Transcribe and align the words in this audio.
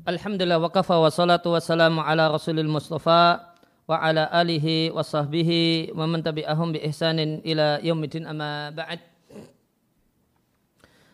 Alhamdulillah 0.00 0.56
wa 0.56 0.72
kafa 0.72 0.96
wa 0.96 1.12
salatu 1.12 1.52
wassalamu 1.52 2.00
ala 2.00 2.32
rasulil 2.32 2.64
mustafa 2.64 3.52
wa 3.84 4.00
ala 4.00 4.32
alihi 4.32 4.88
wa 4.88 5.04
sahbihi 5.04 5.92
wa 5.92 6.08
man 6.08 6.24
tabi'ahum 6.24 6.72
bi 6.72 6.80
ihsanin 6.88 7.44
ila 7.44 7.76
yaumidin 7.84 8.24
amma 8.24 8.72
ba'd. 8.72 8.96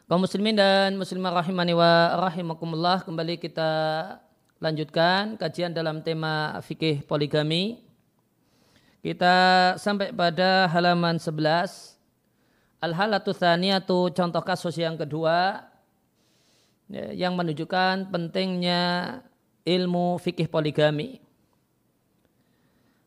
Kaum 0.07 0.23
muslimin 0.23 0.55
dan 0.55 0.95
muslimah 0.95 1.34
rahimani 1.34 1.75
wa 1.75 2.14
rahimakumullah 2.31 3.03
kembali 3.03 3.42
kita 3.42 3.70
lanjutkan 4.62 5.34
kajian 5.34 5.75
dalam 5.75 5.98
tema 6.07 6.55
fikih 6.62 7.03
poligami. 7.11 7.83
Kita 9.03 9.34
sampai 9.83 10.14
pada 10.14 10.70
halaman 10.70 11.19
11 11.19 11.34
al-halatu 12.79 13.34
thaniyatu 13.34 14.14
contoh 14.14 14.42
kasus 14.47 14.79
yang 14.79 14.95
kedua 14.95 15.75
Ya, 16.86 17.11
yang 17.11 17.35
menunjukkan 17.35 18.14
pentingnya 18.14 19.19
ilmu 19.67 20.23
fikih 20.23 20.47
poligami. 20.47 21.19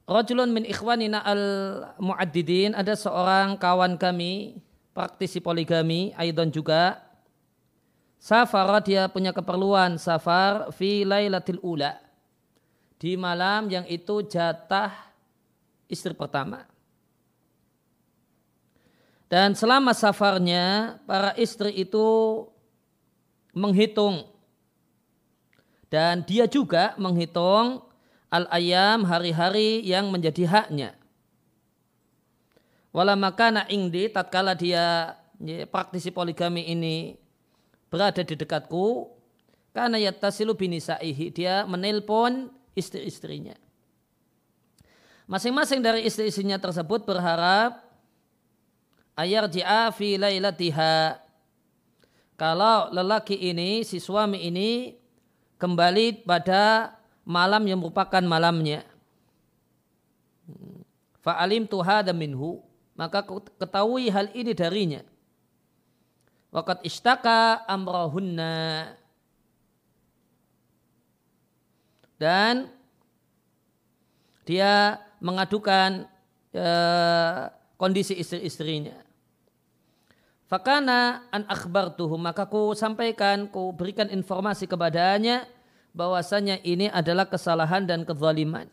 Rajulun 0.03 0.51
min 0.51 0.67
ikhwanina 0.67 1.23
al-mu'addidin, 1.23 2.75
ada 2.75 2.97
seorang 2.97 3.55
kawan 3.55 3.95
kami, 3.95 4.59
praktisi 4.91 5.39
poligami, 5.39 6.11
Aidon 6.19 6.51
juga. 6.51 6.99
Safar 8.19 8.67
dia 8.83 9.07
punya 9.07 9.31
keperluan 9.31 9.95
safar 9.95 10.75
fi 10.75 11.07
lailatil 11.07 11.63
ula. 11.63 11.95
Di 12.99 13.15
malam 13.15 13.71
yang 13.71 13.87
itu 13.87 14.27
jatah 14.27 14.91
istri 15.87 16.11
pertama. 16.11 16.67
Dan 19.31 19.55
selama 19.55 19.95
safarnya, 19.95 20.97
para 21.07 21.31
istri 21.39 21.71
itu 21.79 22.03
menghitung 23.53 24.29
dan 25.89 26.21
dia 26.21 26.45
juga 26.45 26.93
menghitung 27.01 27.81
al-ayam 28.29 29.01
hari-hari 29.09 29.81
yang 29.81 30.13
menjadi 30.13 30.45
haknya. 30.45 30.89
Wala 32.93 33.17
makana 33.17 33.65
ingdi 33.69 34.09
tatkala 34.09 34.53
dia 34.53 35.17
ya, 35.41 35.65
praktisi 35.65 36.09
poligami 36.13 36.69
ini 36.69 37.17
berada 37.89 38.21
di 38.21 38.37
dekatku 38.37 39.09
karena 39.73 39.97
yattasilu 39.97 40.53
binisaihi 40.57 41.33
dia 41.33 41.65
menelpon 41.65 42.49
istri-istrinya. 42.73 43.57
Masing-masing 45.29 45.85
dari 45.85 46.09
istri-istrinya 46.09 46.57
tersebut 46.57 47.05
berharap 47.05 47.85
ayar 49.13 49.45
ji'a 49.45 49.93
fi 49.93 50.17
lailatiha 50.17 51.21
kalau 52.39 52.87
lelaki 52.95 53.35
ini, 53.35 53.83
si 53.83 53.99
suami 53.99 54.47
ini 54.47 54.95
kembali 55.59 56.23
pada 56.23 56.95
malam 57.27 57.67
yang 57.67 57.83
merupakan 57.83 58.23
malamnya. 58.23 58.87
Fa'alim 61.19 61.67
tuhada 61.67 62.15
minhu. 62.15 62.63
Maka 62.95 63.27
ketahui 63.59 64.07
hal 64.07 64.31
ini 64.31 64.55
darinya. 64.55 65.03
Wakat 66.55 66.79
istaka 66.87 67.59
amrahunna. 67.67 68.95
Dan 72.19 72.71
dia 74.47 74.99
mengadukan 75.19 76.07
uh, 76.55 77.51
kondisi 77.75 78.15
istri-istrinya. 78.15 79.08
Fakana 80.49 81.29
an 81.29 81.45
tuh 81.93 82.09
maka 82.17 82.49
ku 82.49 82.73
sampaikan, 82.73 83.45
ku 83.45 83.69
berikan 83.69 84.09
informasi 84.09 84.65
kepadanya 84.65 85.45
bahwasanya 85.93 86.57
ini 86.65 86.89
adalah 86.89 87.29
kesalahan 87.29 87.85
dan 87.85 88.01
kezaliman. 88.01 88.65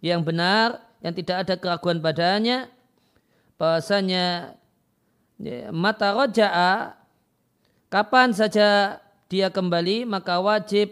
Yang 0.00 0.20
benar, 0.32 0.80
yang 1.04 1.12
tidak 1.12 1.36
ada 1.44 1.54
keraguan 1.60 2.00
padanya, 2.00 2.72
bahwasanya 3.60 4.56
ya, 5.36 5.68
mata 5.68 6.16
roja'a, 6.16 6.96
kapan 7.92 8.32
saja 8.32 8.96
dia 9.28 9.52
kembali, 9.52 10.08
maka 10.08 10.40
wajib 10.40 10.88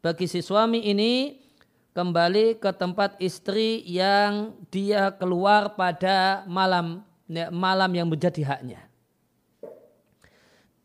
bagi 0.00 0.24
si 0.32 0.40
suami 0.40 0.80
ini 0.80 1.44
kembali 1.92 2.56
ke 2.56 2.72
tempat 2.72 3.20
istri 3.20 3.84
yang 3.84 4.56
dia 4.72 5.12
keluar 5.12 5.76
pada 5.76 6.48
malam 6.48 7.04
ya, 7.28 7.52
malam 7.52 7.92
yang 7.92 8.08
menjadi 8.08 8.40
haknya. 8.48 8.85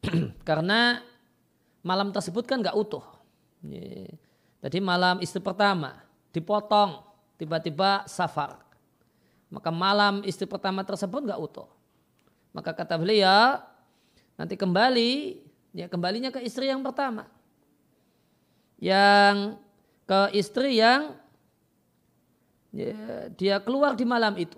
Karena 0.48 1.02
malam 1.86 2.10
tersebut 2.10 2.46
kan 2.46 2.62
nggak 2.62 2.78
utuh. 2.78 3.06
Jadi 4.62 4.78
malam 4.82 5.22
istri 5.22 5.42
pertama 5.42 6.02
dipotong 6.34 7.06
tiba-tiba 7.38 8.06
safar. 8.10 8.62
Maka 9.52 9.70
malam 9.70 10.24
istri 10.24 10.48
pertama 10.48 10.82
tersebut 10.82 11.26
nggak 11.26 11.42
utuh. 11.42 11.70
Maka 12.54 12.74
kata 12.74 12.98
beliau 12.98 13.62
nanti 14.36 14.58
kembali 14.58 15.42
ya 15.76 15.86
kembalinya 15.92 16.34
ke 16.34 16.42
istri 16.42 16.70
yang 16.72 16.82
pertama. 16.82 17.28
Yang 18.82 19.62
ke 20.10 20.22
istri 20.34 20.82
yang 20.82 21.14
ya, 22.74 23.30
dia 23.38 23.62
keluar 23.62 23.94
di 23.94 24.06
malam 24.08 24.34
itu. 24.40 24.58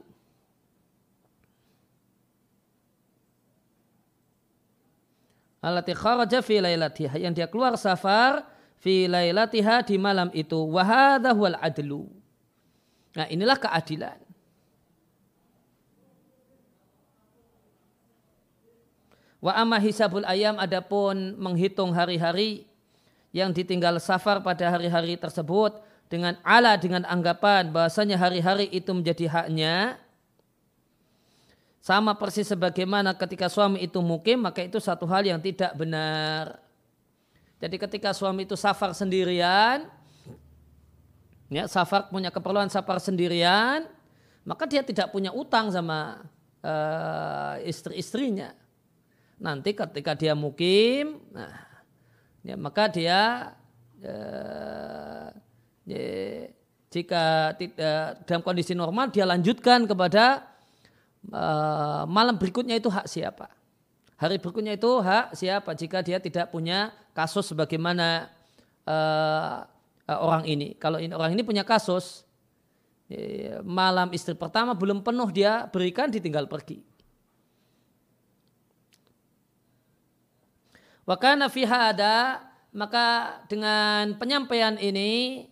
Alati 5.64 5.96
kharaja 5.96 6.44
fi 6.44 6.60
lailatiha 6.60 7.16
yang 7.24 7.32
dia 7.32 7.48
keluar 7.48 7.80
safar 7.80 8.44
fi 8.84 9.08
lailatiha 9.08 9.88
di 9.88 9.96
malam 9.96 10.28
itu 10.36 10.60
wa 10.60 10.84
huwal 11.24 11.56
adlu. 11.64 12.12
Nah, 13.16 13.32
inilah 13.32 13.56
keadilan. 13.56 14.20
Wa 19.40 19.56
amma 19.56 19.80
hisabul 19.80 20.28
ayam 20.28 20.60
adapun 20.60 21.40
menghitung 21.40 21.96
hari-hari 21.96 22.68
yang 23.32 23.56
ditinggal 23.56 24.00
safar 24.04 24.44
pada 24.44 24.68
hari-hari 24.68 25.16
tersebut 25.16 25.80
dengan 26.12 26.36
ala 26.44 26.76
dengan 26.76 27.08
anggapan 27.08 27.72
bahasanya 27.72 28.20
hari-hari 28.20 28.68
itu 28.72 28.92
menjadi 28.92 29.32
haknya 29.32 30.00
sama 31.84 32.16
persis 32.16 32.48
sebagaimana 32.48 33.12
ketika 33.12 33.52
suami 33.52 33.84
itu 33.84 34.00
mukim, 34.00 34.40
maka 34.40 34.64
itu 34.64 34.80
satu 34.80 35.04
hal 35.04 35.28
yang 35.28 35.44
tidak 35.44 35.76
benar. 35.76 36.64
Jadi 37.60 37.76
ketika 37.76 38.16
suami 38.16 38.48
itu 38.48 38.56
safar 38.56 38.96
sendirian, 38.96 39.92
ya 41.52 41.68
safar 41.68 42.08
punya 42.08 42.32
keperluan 42.32 42.72
safar 42.72 43.04
sendirian, 43.04 43.84
maka 44.48 44.64
dia 44.64 44.80
tidak 44.80 45.12
punya 45.12 45.36
utang 45.36 45.76
sama 45.76 46.24
uh, 46.64 47.60
istri-istrinya. 47.68 48.56
Nanti 49.36 49.76
ketika 49.76 50.16
dia 50.16 50.40
mukim, 50.40 51.20
nah, 51.36 51.68
ya, 52.48 52.56
maka 52.56 52.88
dia 52.88 53.52
uh, 54.08 55.28
ya, 55.84 56.04
jika 56.88 57.52
tidak 57.60 58.24
dalam 58.24 58.40
kondisi 58.40 58.72
normal 58.72 59.12
dia 59.12 59.28
lanjutkan 59.28 59.84
kepada 59.84 60.53
Eh, 61.32 62.04
malam 62.12 62.36
berikutnya 62.36 62.76
itu 62.76 62.92
hak 62.92 63.08
siapa? 63.08 63.48
Hari 64.20 64.40
berikutnya 64.44 64.76
itu 64.76 64.92
hak 65.00 65.36
siapa 65.40 65.72
jika 65.72 66.04
dia 66.04 66.20
tidak 66.20 66.52
punya 66.52 66.92
kasus 67.12 67.52
sebagaimana 67.52 68.32
uh, 68.88 69.68
orang 70.08 70.48
ini. 70.48 70.80
Kalau 70.80 70.96
ini, 70.96 71.12
orang 71.12 71.36
ini 71.36 71.44
punya 71.44 71.68
kasus, 71.68 72.24
malam 73.68 74.10
istri 74.16 74.32
pertama 74.32 74.72
belum 74.72 75.04
penuh 75.04 75.28
dia 75.28 75.68
berikan 75.68 76.08
ditinggal 76.08 76.48
pergi. 76.48 76.80
Wakana 81.04 81.52
fiha 81.52 81.92
ada 81.92 82.48
maka 82.72 83.38
dengan 83.52 84.16
penyampaian 84.16 84.80
ini 84.80 85.46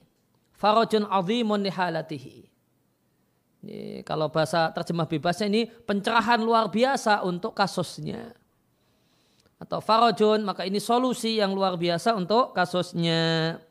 farajun 0.56 1.04
azimun 1.12 1.60
lihalatihi 1.60 2.51
ini, 3.62 4.02
kalau 4.02 4.26
bahasa 4.34 4.74
terjemah 4.74 5.06
bebasnya 5.06 5.46
ini 5.46 5.62
pencerahan 5.70 6.42
luar 6.42 6.66
biasa 6.74 7.22
untuk 7.22 7.54
kasusnya. 7.54 8.34
Atau 9.62 9.78
farajun, 9.78 10.42
maka 10.42 10.66
ini 10.66 10.82
solusi 10.82 11.38
yang 11.38 11.54
luar 11.54 11.78
biasa 11.78 12.18
untuk 12.18 12.58
kasusnya. 12.58 13.62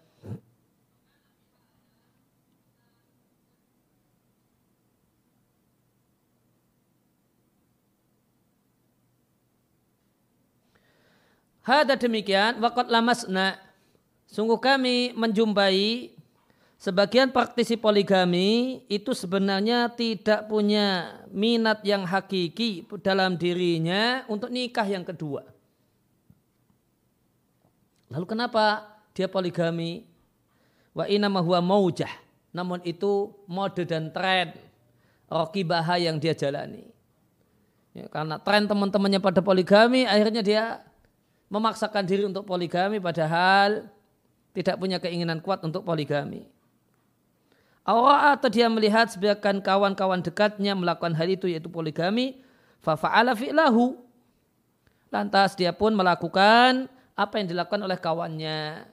Hada 11.67 11.99
demikian, 11.99 12.63
wakat 12.63 12.87
lamasna. 12.87 13.59
Sungguh 14.31 14.63
kami 14.63 15.11
menjumpai 15.19 16.15
Sebagian 16.81 17.29
praktisi 17.29 17.77
poligami 17.77 18.81
itu 18.89 19.13
sebenarnya 19.13 19.93
tidak 19.93 20.49
punya 20.49 21.21
minat 21.29 21.85
yang 21.85 22.09
hakiki 22.09 22.89
dalam 23.05 23.37
dirinya 23.37 24.25
untuk 24.33 24.49
nikah 24.49 24.89
yang 24.89 25.05
kedua. 25.05 25.45
Lalu 28.09 28.25
kenapa 28.25 28.97
dia 29.13 29.29
poligami. 29.29 30.09
Wa 30.97 31.05
inama 31.05 31.45
huwa 31.45 31.61
maujah. 31.61 32.11
Namun 32.49 32.81
itu 32.89 33.29
mode 33.45 33.85
dan 33.85 34.09
tren 34.09 34.57
rokibah 35.29 35.85
yang 36.01 36.17
dia 36.17 36.33
jalani. 36.33 36.89
Ya, 37.93 38.09
karena 38.09 38.41
tren 38.41 38.65
teman-temannya 38.65 39.21
pada 39.21 39.45
poligami, 39.45 40.09
akhirnya 40.09 40.41
dia 40.41 40.81
memaksakan 41.53 42.09
diri 42.09 42.25
untuk 42.25 42.49
poligami 42.49 42.97
padahal 43.05 43.85
tidak 44.57 44.81
punya 44.81 44.97
keinginan 44.97 45.45
kuat 45.45 45.61
untuk 45.61 45.85
poligami. 45.85 46.49
Aura 47.81 48.37
atau 48.37 48.53
dia 48.53 48.69
melihat 48.69 49.09
sebagian 49.09 49.65
kawan-kawan 49.65 50.21
dekatnya 50.21 50.77
melakukan 50.77 51.17
hal 51.17 51.29
itu 51.33 51.49
yaitu 51.49 51.73
poligami, 51.73 52.39
fa'ala 52.85 53.33
fi'lahu. 53.33 53.97
Lantas 55.11 55.59
dia 55.59 55.75
pun 55.75 55.97
melakukan 55.97 56.87
apa 57.19 57.35
yang 57.41 57.51
dilakukan 57.51 57.83
oleh 57.83 57.99
kawannya. 57.99 58.87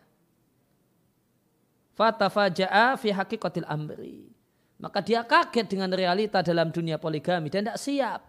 Fatafaja'a 1.93 2.97
fi 2.97 3.09
hakikatil 3.13 3.67
amri. 3.67 4.29
Maka 4.77 5.01
dia 5.01 5.25
kaget 5.25 5.65
dengan 5.65 5.89
realita 5.89 6.45
dalam 6.45 6.69
dunia 6.69 7.01
poligami 7.01 7.49
dan 7.49 7.65
tidak 7.65 7.81
siap 7.81 8.21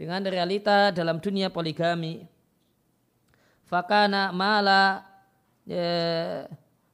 dengan 0.00 0.24
realita 0.24 0.88
dalam 0.94 1.20
dunia 1.20 1.52
poligami. 1.52 2.24
Fakana 3.68 4.32
mala 4.32 5.04
ya, 5.68 6.48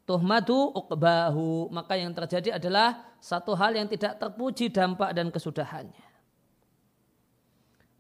tuhmadu 0.05 0.73
uqbahu. 0.73 1.69
Maka 1.73 2.01
yang 2.01 2.13
terjadi 2.17 2.57
adalah 2.57 3.17
satu 3.21 3.57
hal 3.57 3.77
yang 3.77 3.89
tidak 3.89 4.21
terpuji 4.21 4.73
dampak 4.73 5.13
dan 5.13 5.29
kesudahannya. 5.29 6.09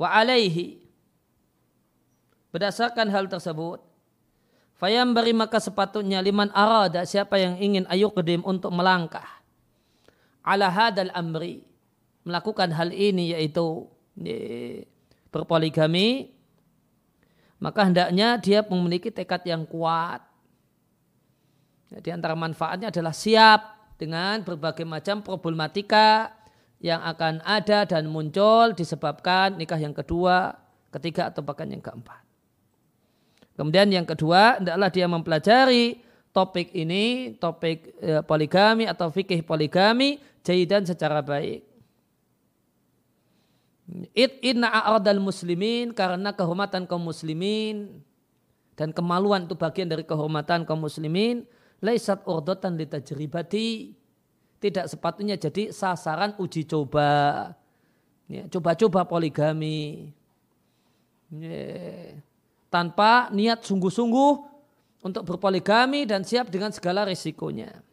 Wa 0.00 0.14
alaihi. 0.16 0.84
Berdasarkan 2.54 3.10
hal 3.10 3.26
tersebut, 3.26 3.82
Fayam 4.74 5.14
beri 5.14 5.30
maka 5.30 5.62
sepatutnya 5.62 6.18
liman 6.18 6.50
arada 6.50 7.06
siapa 7.06 7.38
yang 7.38 7.54
ingin 7.62 7.86
ayu 7.86 8.10
untuk 8.42 8.74
melangkah. 8.74 9.26
Ala 10.42 10.66
hadal 10.68 11.14
amri. 11.14 11.62
Melakukan 12.26 12.74
hal 12.74 12.90
ini 12.90 13.36
yaitu 13.36 13.86
berpoligami. 15.30 16.34
Maka 17.62 17.86
hendaknya 17.86 18.36
dia 18.42 18.66
memiliki 18.66 19.14
tekad 19.14 19.46
yang 19.46 19.62
kuat. 19.62 20.20
Di 22.02 22.10
antara 22.10 22.34
manfaatnya 22.34 22.90
adalah 22.90 23.14
siap 23.14 23.94
dengan 24.00 24.42
berbagai 24.42 24.82
macam 24.82 25.22
problematika 25.22 26.34
yang 26.82 27.00
akan 27.00 27.40
ada 27.46 27.86
dan 27.86 28.10
muncul 28.10 28.74
disebabkan 28.74 29.54
nikah 29.54 29.78
yang 29.78 29.94
kedua, 29.94 30.58
ketiga 30.90 31.30
atau 31.30 31.40
bahkan 31.46 31.70
yang 31.70 31.80
keempat. 31.80 32.20
Kemudian 33.54 33.86
yang 33.94 34.04
kedua, 34.04 34.58
hendaklah 34.58 34.90
dia 34.90 35.06
mempelajari 35.06 36.02
topik 36.34 36.74
ini, 36.74 37.38
topik 37.38 37.94
e, 38.02 38.18
poligami 38.26 38.90
atau 38.90 39.06
fikih 39.14 39.46
poligami, 39.46 40.18
jahidan 40.42 40.82
secara 40.82 41.22
baik. 41.22 41.62
It 44.10 44.42
inna 44.42 44.66
a'radal 44.66 45.22
muslimin 45.22 45.94
karena 45.94 46.34
kehormatan 46.34 46.88
kaum 46.90 47.04
muslimin 47.06 48.02
dan 48.74 48.90
kemaluan 48.90 49.46
itu 49.46 49.54
bagian 49.54 49.86
dari 49.86 50.02
kehormatan 50.02 50.66
kaum 50.66 50.82
muslimin 50.82 51.46
laisat 51.82 52.22
urdotan 52.28 52.76
litajribati 52.78 53.94
tidak 54.64 54.88
sepatutnya 54.88 55.36
jadi 55.36 55.68
sasaran 55.68 56.32
uji 56.40 56.64
coba. 56.64 57.52
Ya, 58.24 58.48
coba-coba 58.48 59.04
poligami. 59.04 60.08
Ya. 61.28 62.16
Tanpa 62.72 63.28
niat 63.30 63.60
sungguh-sungguh 63.62 64.32
untuk 65.04 65.22
berpoligami 65.28 66.08
dan 66.08 66.24
siap 66.24 66.48
dengan 66.48 66.72
segala 66.72 67.04
risikonya. 67.04 67.84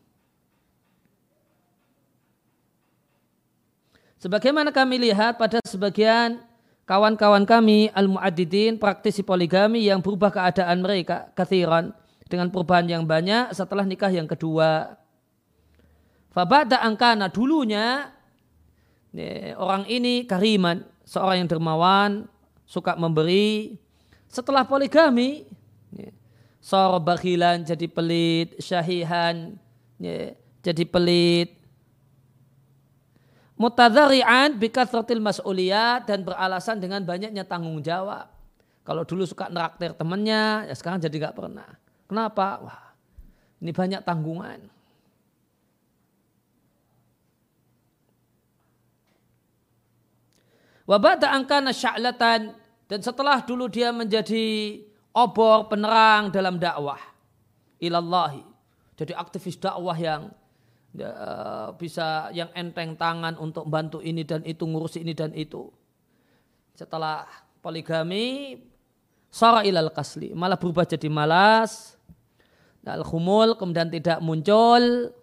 Sebagaimana 4.24 4.72
kami 4.72 5.12
lihat 5.12 5.36
pada 5.36 5.60
sebagian 5.68 6.40
kawan-kawan 6.88 7.44
kami 7.44 7.92
al-mu'addidin 7.92 8.80
praktisi 8.80 9.28
poligami 9.28 9.92
yang 9.92 10.00
berubah 10.00 10.32
keadaan 10.32 10.80
mereka 10.80 11.34
kathiran 11.36 11.92
dengan 12.32 12.48
perubahan 12.48 12.88
yang 12.88 13.04
banyak 13.04 13.52
setelah 13.52 13.84
nikah 13.84 14.08
yang 14.08 14.26
kedua. 14.26 14.96
Fabada 16.32 16.80
angkana 16.80 17.28
dulunya 17.28 18.08
orang 19.60 19.84
ini 19.92 20.24
kariman, 20.24 20.88
seorang 21.04 21.44
yang 21.44 21.50
dermawan, 21.52 22.32
suka 22.64 22.96
memberi, 22.96 23.76
setelah 24.32 24.64
poligami, 24.64 25.44
sor 26.64 27.04
bakhilan 27.04 27.68
jadi 27.68 27.88
pelit, 27.92 28.56
syahihan 28.64 29.60
ya, 30.00 30.32
jadi 30.64 30.88
pelit, 30.88 31.60
mutadhari'an 33.60 34.56
bikathratil 34.56 35.20
mas'uliyat 35.20 36.08
dan 36.08 36.24
beralasan 36.24 36.80
dengan 36.80 37.04
banyaknya 37.04 37.44
tanggung 37.44 37.84
jawab. 37.84 38.32
Kalau 38.82 39.06
dulu 39.06 39.28
suka 39.28 39.52
neraktir 39.52 39.94
temannya, 39.94 40.72
ya 40.72 40.74
sekarang 40.74 40.98
jadi 41.04 41.30
gak 41.30 41.38
pernah. 41.38 41.81
Kenapa? 42.12 42.60
Wah, 42.60 42.92
ini 43.64 43.72
banyak 43.72 44.04
tanggungan. 44.04 44.60
Wabada 50.84 51.32
angkana 51.32 51.72
sya'latan 51.72 52.52
dan 52.92 53.00
setelah 53.00 53.40
dulu 53.40 53.72
dia 53.72 53.96
menjadi 53.96 54.76
obor 55.16 55.72
penerang 55.72 56.28
dalam 56.36 56.60
dakwah 56.60 57.00
ilallahi. 57.80 58.44
Jadi 59.00 59.16
aktivis 59.16 59.56
dakwah 59.56 59.96
yang 59.96 60.36
ya, 60.92 61.12
bisa 61.80 62.28
yang 62.36 62.52
enteng 62.52 63.00
tangan 63.00 63.40
untuk 63.40 63.72
bantu 63.72 64.04
ini 64.04 64.28
dan 64.28 64.44
itu, 64.44 64.68
ngurus 64.68 65.00
ini 65.00 65.16
dan 65.16 65.32
itu. 65.32 65.72
Setelah 66.76 67.24
poligami, 67.64 68.60
sara 69.32 69.64
ilal 69.64 69.96
kasli, 69.96 70.36
malah 70.36 70.60
berubah 70.60 70.84
jadi 70.84 71.08
malas, 71.08 71.96
al 72.86 73.06
khumul 73.06 73.54
kemudian 73.58 73.94
tidak 73.94 74.18
muncul, 74.20 75.14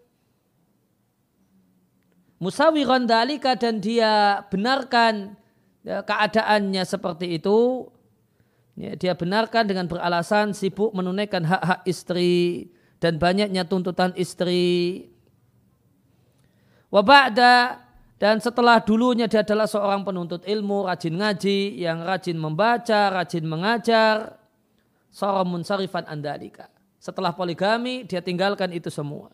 musawiran 2.38 3.05
dalika 3.05 3.59
dan 3.59 3.83
dia 3.83 4.43
benarkan 4.47 5.35
ya, 5.83 6.07
keadaannya 6.07 6.83
seperti 6.87 7.38
itu, 7.38 7.91
ya, 8.79 8.95
dia 8.95 9.12
benarkan 9.19 9.67
dengan 9.67 9.91
beralasan 9.91 10.55
sibuk 10.55 10.95
menunaikan 10.95 11.43
hak-hak 11.43 11.83
istri 11.85 12.71
dan 13.03 13.19
banyaknya 13.19 13.67
tuntutan 13.67 14.15
istri. 14.15 15.07
Wabada 16.88 17.85
dan 18.19 18.43
setelah 18.43 18.83
dulunya 18.83 19.31
dia 19.31 19.47
adalah 19.47 19.71
seorang 19.71 20.03
penuntut 20.03 20.43
ilmu, 20.43 20.88
rajin 20.91 21.15
ngaji, 21.15 21.79
yang 21.79 22.03
rajin 22.03 22.35
membaca, 22.35 23.15
rajin 23.15 23.47
mengajar, 23.47 24.41
seorang 25.12 25.47
munsarifan 25.47 26.03
andalika. 26.11 26.77
Setelah 26.99 27.31
poligami, 27.31 28.02
dia 28.02 28.19
tinggalkan 28.19 28.75
itu 28.75 28.90
semua. 28.90 29.31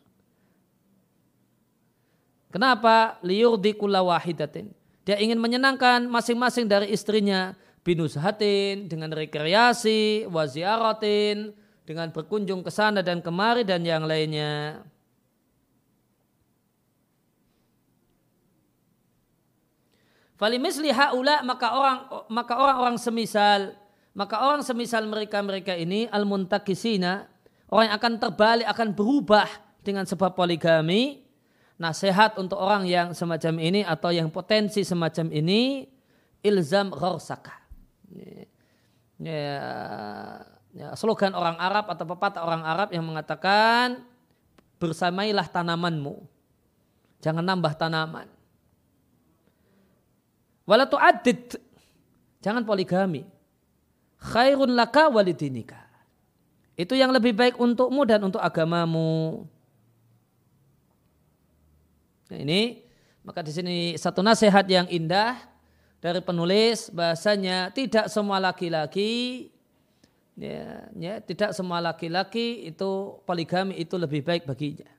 Kenapa? 2.52 3.18
Liurdi 3.24 3.74
kulla 3.74 4.04
wahidatin 4.04 4.70
dia 5.04 5.20
ingin 5.20 5.36
menyenangkan 5.36 6.08
masing-masing 6.08 6.64
dari 6.64 6.88
istrinya 6.88 7.52
binushatin 7.84 8.88
dengan 8.88 9.12
rekreasi, 9.12 10.24
waziaratin, 10.32 11.52
dengan 11.84 12.08
berkunjung 12.08 12.64
ke 12.64 12.72
sana 12.72 13.04
dan 13.04 13.20
kemari 13.20 13.68
dan 13.68 13.84
yang 13.84 14.08
lainnya. 14.08 14.80
Falimisli 20.40 20.88
haula 20.90 21.44
maka 21.44 21.68
orang 21.76 21.98
maka 22.32 22.54
orang-orang 22.58 22.96
semisal 22.98 23.76
maka 24.16 24.40
orang 24.42 24.66
semisal 24.66 25.06
mereka-mereka 25.06 25.78
ini 25.78 26.10
al 26.10 26.26
muntakisina 26.26 27.28
orang 27.74 27.90
yang 27.90 27.96
akan 27.98 28.12
terbalik 28.22 28.66
akan 28.70 28.88
berubah 28.94 29.50
dengan 29.82 30.06
sebab 30.06 30.38
poligami 30.38 31.26
nasihat 31.74 32.38
untuk 32.38 32.62
orang 32.62 32.86
yang 32.86 33.10
semacam 33.10 33.58
ini 33.58 33.82
atau 33.82 34.14
yang 34.14 34.30
potensi 34.30 34.86
semacam 34.86 35.34
ini 35.34 35.90
ilzam 36.38 36.94
ghorsaka. 36.94 37.66
Ya, 39.18 39.58
ya, 40.70 40.88
slogan 40.94 41.34
orang 41.34 41.58
Arab 41.58 41.90
atau 41.90 42.06
pepatah 42.06 42.46
orang 42.46 42.62
Arab 42.62 42.94
yang 42.94 43.02
mengatakan 43.02 44.06
bersamailah 44.78 45.50
tanamanmu. 45.50 46.30
Jangan 47.18 47.42
nambah 47.42 47.74
tanaman. 47.74 48.28
Walatu 50.68 50.94
adid. 50.94 51.58
Jangan 52.44 52.62
poligami. 52.62 53.24
Khairun 54.20 54.76
laka 54.76 55.08
walidinika. 55.08 55.83
Itu 56.74 56.98
yang 56.98 57.14
lebih 57.14 57.34
baik 57.34 57.54
untukmu 57.58 58.02
dan 58.02 58.22
untuk 58.26 58.42
agamamu. 58.42 59.46
Nah, 62.30 62.38
ini 62.40 62.82
maka 63.22 63.40
di 63.40 63.52
sini 63.54 63.76
satu 63.94 64.20
nasihat 64.20 64.66
yang 64.66 64.90
indah 64.90 65.38
dari 66.02 66.20
penulis 66.20 66.90
bahasanya 66.90 67.70
tidak 67.70 68.10
semua 68.10 68.42
laki-laki 68.42 69.54
Ya, 70.34 70.90
ya, 70.98 71.14
tidak 71.22 71.54
semua 71.54 71.78
laki-laki 71.78 72.66
itu 72.66 73.22
poligami 73.22 73.78
itu 73.78 73.94
lebih 73.94 74.26
baik 74.26 74.50
baginya. 74.50 74.90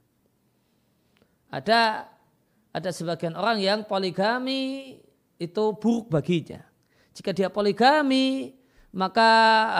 Ada 1.51 2.07
ada 2.71 2.89
sebagian 2.91 3.35
orang 3.35 3.59
yang 3.59 3.83
poligami 3.83 4.95
itu 5.35 5.63
buruk 5.75 6.07
baginya. 6.07 6.63
Jika 7.11 7.35
dia 7.35 7.51
poligami, 7.51 8.55
maka 8.95 9.29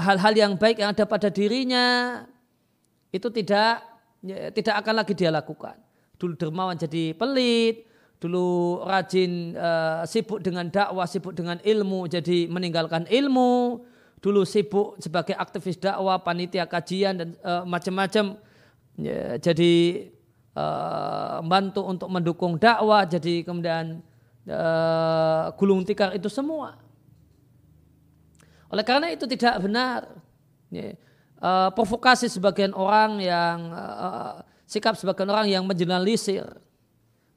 hal-hal 0.03 0.35
yang 0.35 0.53
baik 0.59 0.83
yang 0.83 0.91
ada 0.91 1.07
pada 1.07 1.31
dirinya 1.31 2.19
itu 3.15 3.31
tidak 3.31 3.79
ya, 4.19 4.51
tidak 4.51 4.83
akan 4.83 4.93
lagi 4.99 5.15
dia 5.15 5.31
lakukan. 5.31 5.79
Dulu 6.19 6.35
dermawan 6.35 6.75
jadi 6.75 7.15
pelit, 7.15 7.87
dulu 8.19 8.83
rajin 8.83 9.55
uh, 9.55 10.03
sibuk 10.03 10.43
dengan 10.43 10.67
dakwah, 10.67 11.07
sibuk 11.07 11.31
dengan 11.31 11.63
ilmu, 11.63 12.11
jadi 12.11 12.51
meninggalkan 12.51 13.07
ilmu. 13.07 13.87
Dulu 14.19 14.41
sibuk 14.43 14.99
sebagai 14.99 15.35
aktivis 15.39 15.79
dakwah, 15.79 16.19
panitia 16.19 16.67
kajian 16.67 17.15
dan 17.15 17.29
uh, 17.39 17.63
macam-macam. 17.63 18.35
Ya, 18.99 19.39
jadi 19.39 20.07
uh, 20.59 21.39
membantu 21.39 21.87
untuk 21.87 22.09
mendukung 22.11 22.59
dakwah, 22.59 23.07
jadi 23.07 23.47
kemudian 23.47 24.03
uh, 24.47 25.55
gulung 25.55 25.87
tikar 25.87 26.15
itu 26.15 26.27
semua. 26.27 26.84
Oleh 28.75 28.83
karena 28.83 29.07
itu 29.07 29.23
tidak 29.23 29.55
benar. 29.63 30.03
Ya, 30.67 30.99
uh, 31.39 31.71
provokasi 31.71 32.27
sebagian 32.27 32.75
orang 32.75 33.23
yang 33.23 33.71
uh, 33.71 34.43
sikap 34.67 34.99
sebagian 34.99 35.31
orang 35.31 35.47
yang 35.47 35.63
menjelasir. 35.63 36.43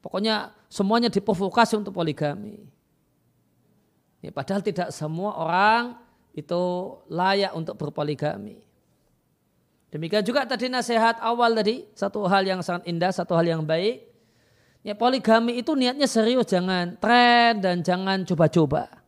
Pokoknya 0.03 0.51
semuanya 0.67 1.07
diprovokasi 1.07 1.79
untuk 1.79 1.95
poligami. 1.95 2.67
Ya, 4.19 4.35
padahal 4.35 4.59
tidak 4.59 4.91
semua 4.91 5.31
orang 5.39 5.95
itu 6.35 6.59
layak 7.07 7.55
untuk 7.55 7.79
berpoligami. 7.79 8.59
Demikian 9.95 10.27
juga 10.27 10.43
tadi 10.43 10.67
nasihat 10.67 11.23
awal 11.23 11.55
tadi, 11.55 11.87
satu 11.95 12.27
hal 12.27 12.43
yang 12.43 12.59
sangat 12.59 12.83
indah, 12.83 13.15
satu 13.15 13.31
hal 13.39 13.47
yang 13.47 13.63
baik. 13.63 14.11
Ya, 14.83 14.91
poligami 14.91 15.63
itu 15.63 15.71
niatnya 15.71 16.03
serius, 16.03 16.51
jangan 16.51 16.99
tren 16.99 17.63
dan 17.63 17.79
jangan 17.79 18.27
coba-coba. 18.27 18.98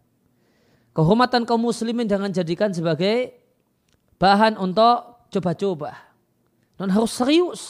Kehormatan 0.92 1.48
kaum 1.48 1.64
muslimin 1.64 2.04
jangan 2.04 2.28
jadikan 2.36 2.68
sebagai 2.76 3.32
bahan 4.20 4.60
untuk 4.60 5.24
coba-coba. 5.32 5.96
Dan 6.76 6.92
harus 6.92 7.16
serius. 7.16 7.62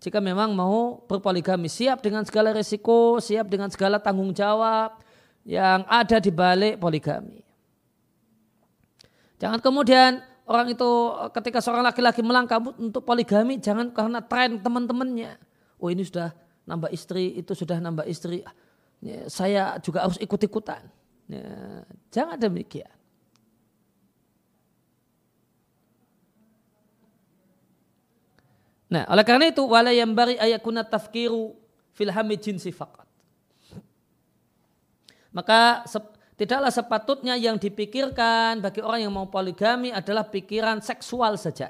Jika 0.00 0.20
memang 0.20 0.56
mau 0.56 1.04
berpoligami, 1.04 1.68
siap 1.68 2.00
dengan 2.00 2.24
segala 2.24 2.56
resiko, 2.56 3.20
siap 3.20 3.48
dengan 3.48 3.68
segala 3.68 4.00
tanggung 4.00 4.32
jawab 4.32 4.96
yang 5.44 5.84
ada 5.88 6.16
di 6.20 6.32
balik 6.32 6.80
poligami. 6.80 7.44
Jangan 9.40 9.60
kemudian 9.60 10.20
orang 10.44 10.72
itu 10.72 10.90
ketika 11.32 11.64
seorang 11.64 11.84
laki-laki 11.84 12.20
melangkah 12.20 12.60
untuk 12.60 13.04
poligami 13.04 13.56
jangan 13.56 13.88
karena 13.92 14.20
tren 14.20 14.60
teman-temannya. 14.60 15.36
Oh 15.80 15.88
ini 15.88 16.04
sudah 16.04 16.32
nambah 16.68 16.92
istri, 16.92 17.40
itu 17.40 17.56
sudah 17.56 17.80
nambah 17.80 18.04
istri. 18.04 18.44
Ya, 19.00 19.24
saya 19.32 19.80
juga 19.80 20.04
harus 20.04 20.20
ikut-ikutan. 20.20 20.99
Ya, 21.30 21.86
jangan 22.10 22.34
demikian. 22.34 22.90
Nah, 28.90 29.06
oleh 29.06 29.22
karena 29.22 29.46
itu 29.54 29.62
wala 29.62 29.94
yang 29.94 30.10
bari 30.10 30.34
ayakuna 30.34 30.82
tafkiru 30.82 31.54
fil 31.94 32.10
jinsi 32.42 32.74
fakat. 32.74 33.06
Maka 35.30 35.86
Tidaklah 36.40 36.72
sepatutnya 36.72 37.36
yang 37.36 37.60
dipikirkan 37.60 38.64
bagi 38.64 38.80
orang 38.80 39.04
yang 39.04 39.12
mau 39.12 39.28
poligami 39.28 39.92
adalah 39.92 40.24
pikiran 40.24 40.80
seksual 40.80 41.36
saja. 41.36 41.68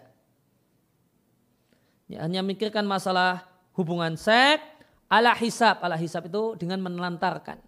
Ya, 2.07 2.23
hanya 2.23 2.39
mikirkan 2.47 2.87
masalah 2.87 3.51
hubungan 3.75 4.15
seks, 4.15 4.63
ala 5.11 5.35
hisab. 5.35 5.83
Ala 5.83 5.99
hisab 5.99 6.31
itu 6.31 6.55
dengan 6.55 6.79
menelantarkan. 6.87 7.59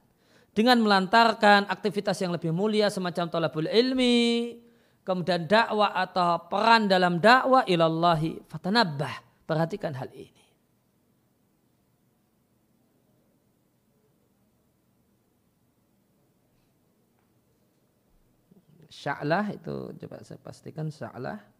Dengan 0.52 0.84
melantarkan 0.84 1.64
aktivitas 1.72 2.20
yang 2.20 2.36
lebih 2.36 2.52
mulia 2.52 2.92
semacam 2.92 3.24
tolabul 3.32 3.64
ilmi, 3.64 4.60
kemudian 5.00 5.48
dakwah 5.48 5.96
atau 5.96 6.44
peran 6.52 6.92
dalam 6.92 7.16
dakwah 7.16 7.64
ilallahi. 7.64 8.44
Fatanabbah. 8.52 9.32
Perhatikan 9.48 9.96
hal 9.96 10.12
ini. 10.12 10.42
Sya'lah 18.92 19.50
itu 19.50 19.96
coba 19.98 20.22
saya 20.22 20.38
pastikan 20.38 20.86
Sya'lah. 20.92 21.51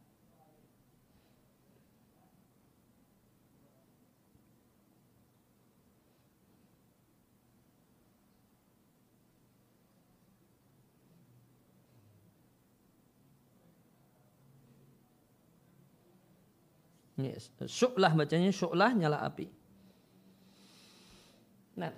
Yes. 17.20 17.52
Syu'lah 17.68 18.12
bacanya 18.16 18.48
syu'lah 18.48 18.90
nyala 18.96 19.20
api. 19.20 19.46
Nah, 21.76 21.92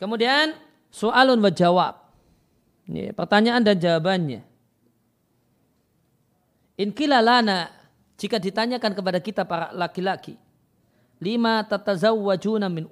kemudian 0.00 0.56
soalun 0.88 1.40
wa 1.40 1.52
jawab. 1.52 1.94
Ini 2.86 3.12
pertanyaan 3.12 3.66
dan 3.66 3.76
jawabannya. 3.76 4.40
In 6.76 6.92
lana 6.92 7.72
jika 8.16 8.36
ditanyakan 8.40 8.92
kepada 8.96 9.18
kita 9.20 9.42
para 9.44 9.72
laki-laki, 9.72 10.36
lima 11.20 11.64
tatazawwajuna 11.64 12.68
min. 12.68 12.88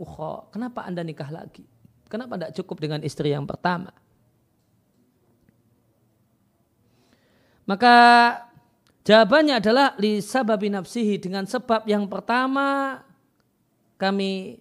Kenapa 0.52 0.84
Anda 0.84 1.04
nikah 1.04 1.28
lagi? 1.32 1.64
Kenapa 2.08 2.36
tidak 2.36 2.52
cukup 2.60 2.76
dengan 2.80 3.00
istri 3.04 3.32
yang 3.32 3.48
pertama? 3.48 3.92
Maka 7.64 7.94
jawabannya 9.04 9.60
adalah 9.60 9.92
li 10.00 10.18
sababi 10.24 10.72
nafsihi 10.72 11.20
dengan 11.20 11.44
sebab 11.44 11.84
yang 11.84 12.08
pertama 12.08 13.00
kami 14.00 14.58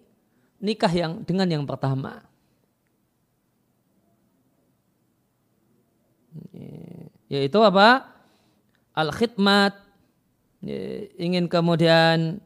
nikah 0.62 0.92
yang 0.92 1.20
dengan 1.26 1.48
yang 1.50 1.64
pertama. 1.66 2.24
Yaitu 7.28 7.58
apa? 7.58 8.14
al-khidmat, 8.94 9.74
ya, 10.62 10.78
ingin 11.18 11.50
kemudian 11.50 12.38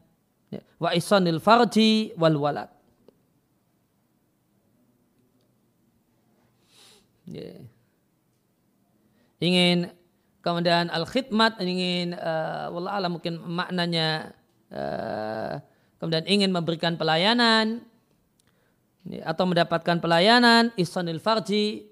wa 0.81 0.89
isanil 0.97 1.37
farji 1.37 2.09
wal 2.17 2.41
walad. 2.41 2.69
Ingin 9.37 9.93
kemudian 10.49 10.89
al-khidmat, 10.89 11.61
ingin 11.61 12.17
uh, 12.17 12.73
wallah 12.73 12.97
alam 12.97 13.21
mungkin 13.21 13.37
maknanya 13.37 14.33
uh, 14.73 15.61
kemudian 16.01 16.25
ingin 16.25 16.49
memberikan 16.49 16.97
pelayanan 16.97 17.85
ya, 19.05 19.29
atau 19.29 19.45
mendapatkan 19.45 20.01
pelayanan 20.01 20.73
isanil 20.73 21.21
farji 21.21 21.85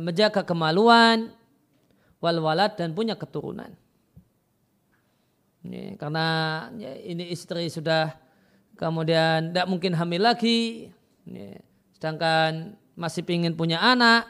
menjaga 0.00 0.44
kemaluan 0.44 1.32
wal 2.20 2.38
walad 2.44 2.76
dan 2.76 2.92
punya 2.92 3.16
keturunan. 3.16 3.72
Ini, 5.64 5.96
karena 6.00 6.68
ini 7.04 7.28
istri 7.32 7.68
sudah 7.68 8.16
kemudian 8.80 9.52
tidak 9.52 9.68
mungkin 9.68 9.92
hamil 9.92 10.24
lagi, 10.24 10.88
sedangkan 11.96 12.76
masih 12.96 13.24
ingin 13.28 13.56
punya 13.56 13.80
anak, 13.80 14.28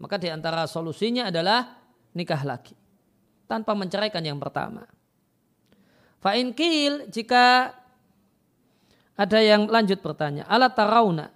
maka 0.00 0.16
di 0.16 0.32
antara 0.32 0.64
solusinya 0.64 1.28
adalah 1.28 1.79
nikah 2.16 2.42
lagi 2.42 2.74
tanpa 3.50 3.74
menceraikan 3.74 4.22
yang 4.22 4.38
pertama. 4.38 4.86
Fa'in 6.20 6.52
kil 6.52 7.08
jika 7.08 7.74
ada 9.16 9.38
yang 9.40 9.66
lanjut 9.66 9.98
bertanya, 10.00 10.44
ala 10.46 10.68
tarauna 10.70 11.32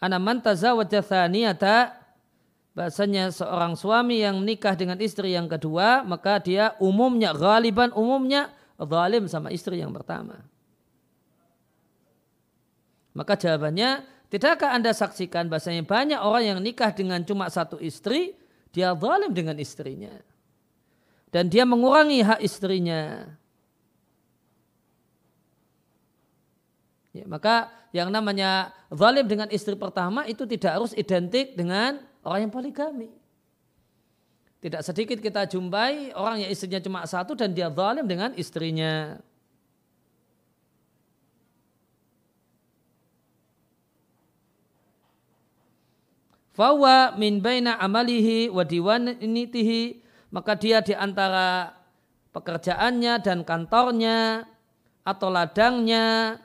ana 0.00 0.20
man 0.20 0.44
tazawwaja 0.44 1.00
thaniyata 1.00 1.96
bahasanya 2.76 3.32
seorang 3.32 3.72
suami 3.72 4.20
yang 4.20 4.36
menikah 4.36 4.76
dengan 4.76 5.00
istri 5.00 5.32
yang 5.32 5.48
kedua 5.48 6.04
maka 6.04 6.36
dia 6.36 6.76
umumnya 6.76 7.32
galiban 7.32 7.88
umumnya 7.96 8.52
zalim 8.76 9.24
sama 9.24 9.48
istri 9.48 9.80
yang 9.80 9.96
pertama. 9.96 10.44
Maka 13.16 13.32
jawabannya 13.40 14.04
tidakkah 14.28 14.76
anda 14.76 14.92
saksikan 14.92 15.48
bahasanya 15.48 15.88
banyak 15.88 16.20
orang 16.20 16.44
yang 16.44 16.58
nikah 16.60 16.92
dengan 16.92 17.24
cuma 17.24 17.48
satu 17.48 17.80
istri 17.80 18.36
dia 18.76 18.92
zalim 18.92 19.32
dengan 19.32 19.56
istrinya 19.56 20.12
dan 21.32 21.48
dia 21.48 21.64
mengurangi 21.64 22.20
hak 22.20 22.40
istrinya. 22.44 23.24
Ya, 27.16 27.24
maka 27.24 27.72
yang 27.96 28.12
namanya 28.12 28.76
zalim 28.92 29.24
dengan 29.24 29.48
istri 29.48 29.72
pertama 29.72 30.28
itu 30.28 30.44
tidak 30.44 30.76
harus 30.76 30.92
identik 30.92 31.56
dengan 31.56 32.04
orang 32.20 32.48
yang 32.48 32.52
poligami. 32.52 33.08
Tidak 34.60 34.84
sedikit 34.84 35.20
kita 35.24 35.48
jumpai 35.48 36.12
orang 36.12 36.44
yang 36.44 36.50
istrinya 36.52 36.80
cuma 36.80 37.00
satu 37.08 37.32
dan 37.32 37.56
dia 37.56 37.72
zalim 37.72 38.04
dengan 38.04 38.36
istrinya. 38.36 39.16
Fawa 46.56 47.12
min 47.20 47.44
baina 47.44 47.76
amalihi 47.76 48.48
wa 48.48 48.64
diwanitihi 48.64 50.00
maka 50.32 50.56
dia 50.56 50.80
di 50.80 50.96
antara 50.96 51.76
pekerjaannya 52.32 53.20
dan 53.20 53.44
kantornya 53.44 54.48
atau 55.04 55.28
ladangnya 55.28 56.40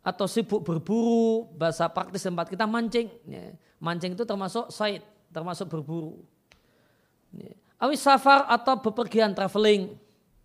atau 0.00 0.24
sibuk 0.24 0.64
berburu 0.64 1.44
bahasa 1.60 1.92
praktis 1.92 2.24
tempat 2.24 2.48
kita 2.48 2.64
mancing 2.64 3.12
ya. 3.28 3.52
mancing 3.76 4.16
itu 4.16 4.24
termasuk 4.24 4.72
site 4.72 5.04
termasuk 5.28 5.68
berburu 5.68 6.24
ya. 7.36 7.52
awis 7.84 8.00
safar 8.00 8.48
atau 8.48 8.80
bepergian 8.80 9.36
traveling 9.36 9.92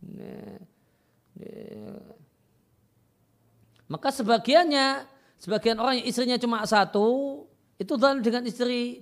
ya. 0.03 0.59
maka 3.87 4.11
sebagiannya 4.11 5.07
sebagian 5.39 5.79
orang 5.79 6.03
yang 6.03 6.07
istrinya 6.11 6.35
cuma 6.35 6.67
satu 6.67 7.47
itu 7.81 7.93
dengan 7.97 8.43
istri 8.45 9.01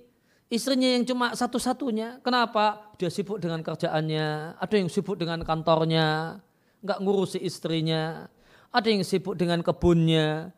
istrinya 0.52 0.88
yang 0.92 1.04
cuma 1.08 1.32
satu-satunya. 1.32 2.20
Kenapa? 2.20 2.92
Dia 3.00 3.08
sibuk 3.08 3.40
dengan 3.40 3.64
kerjaannya. 3.64 4.60
Ada 4.60 4.74
yang 4.76 4.88
sibuk 4.92 5.16
dengan 5.16 5.40
kantornya. 5.44 6.40
Nggak 6.84 6.98
ngurusi 7.00 7.38
istrinya. 7.40 8.28
Ada 8.72 8.88
yang 8.92 9.04
sibuk 9.04 9.36
dengan 9.36 9.64
kebunnya. 9.64 10.52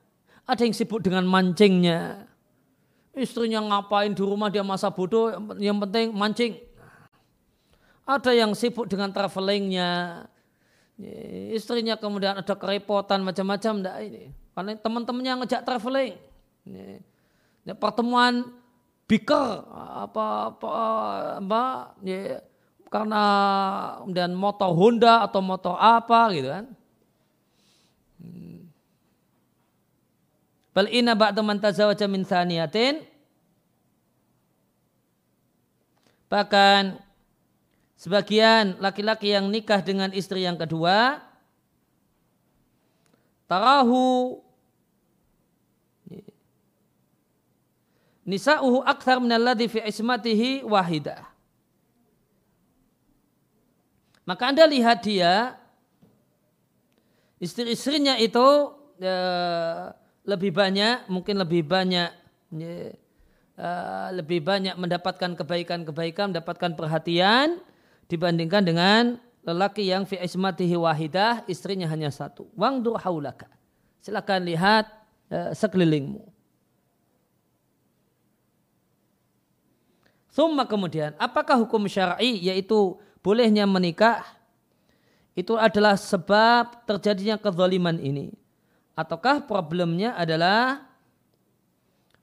Ada 0.47 0.67
yang 0.67 0.75
sibuk 0.75 1.03
dengan 1.03 1.27
mancingnya. 1.27 2.27
Istrinya 3.15 3.63
ngapain 3.63 4.11
di 4.11 4.23
rumah 4.23 4.51
dia 4.51 4.67
masa 4.67 4.91
bodoh. 4.91 5.31
Yang 5.59 5.79
penting 5.87 6.07
mancing. 6.11 6.53
Ada 8.05 8.31
yang 8.35 8.51
sibuk 8.55 8.91
dengan 8.91 9.15
travelingnya. 9.15 10.23
Istrinya 11.55 11.99
kemudian 11.99 12.39
ada 12.39 12.55
kerepotan 12.55 13.23
macam-macam. 13.23 13.75
ini. 14.03 14.31
Karena 14.55 14.79
teman-temannya 14.79 15.33
ngejak 15.43 15.67
traveling 15.67 16.15
ya, 17.65 17.75
pertemuan 17.77 18.53
biker 19.05 19.69
apa 19.75 20.53
apa 20.53 20.71
apa 21.41 21.63
ya, 22.05 22.41
karena 22.89 23.25
dan 24.09 24.33
motor 24.33 24.73
Honda 24.73 25.25
atau 25.27 25.41
motor 25.45 25.77
apa 25.77 26.21
gitu 26.33 26.49
kan. 26.49 26.67
Bal 30.75 30.91
inna 30.91 31.15
ba'da 31.15 31.39
man 31.39 31.63
tazawaja 31.63 32.11
min 32.11 32.27
thaniyatin 32.27 33.15
Bahkan 36.35 36.99
sebagian 37.95 38.83
laki-laki 38.83 39.31
yang 39.31 39.47
nikah 39.55 39.79
dengan 39.79 40.11
istri 40.11 40.43
yang 40.43 40.59
kedua 40.59 41.23
tarahu 43.47 44.43
nisa'uhu 48.25 48.85
akthar 48.85 49.21
minalladhi 49.21 49.69
fi 49.69 49.85
ismatihi 49.85 50.65
wahidah. 50.65 51.23
Maka 54.25 54.49
Anda 54.49 54.65
lihat 54.65 55.05
dia 55.05 55.61
istri-istrinya 57.37 58.17
itu 58.17 58.73
ya, 58.97 59.17
lebih 60.25 60.57
banyak, 60.57 61.05
mungkin 61.13 61.37
lebih 61.37 61.69
banyak 61.69 62.09
ya, 62.57 62.77
uh, 63.61 64.09
lebih 64.17 64.41
banyak 64.41 64.81
mendapatkan 64.81 65.37
kebaikan-kebaikan, 65.37 66.33
mendapatkan 66.33 66.73
perhatian 66.73 67.61
dibandingkan 68.09 68.65
dengan 68.65 69.03
lelaki 69.45 69.85
yang 69.85 70.09
fi 70.09 70.17
ismatihi 70.25 70.73
wahidah, 70.81 71.45
istrinya 71.45 71.85
hanya 71.93 72.09
satu. 72.09 72.49
Wangdur 72.57 72.97
haulaka. 72.97 73.53
Silakan 74.01 74.49
lihat 74.49 74.89
uh, 75.29 75.53
sekelilingmu. 75.53 76.34
Thumma 80.35 80.67
kemudian, 80.67 81.15
apakah 81.15 81.63
hukum 81.63 81.87
syar'i 81.87 82.43
yaitu 82.43 82.99
bolehnya 83.23 83.71
menikah 83.71 84.27
itu 85.39 85.55
adalah 85.55 85.95
sebab 85.95 86.83
terjadinya 86.91 87.39
kezaliman 87.39 88.03
ini? 88.03 88.35
Ataukah 88.99 89.47
problemnya 89.47 90.19
adalah 90.19 90.83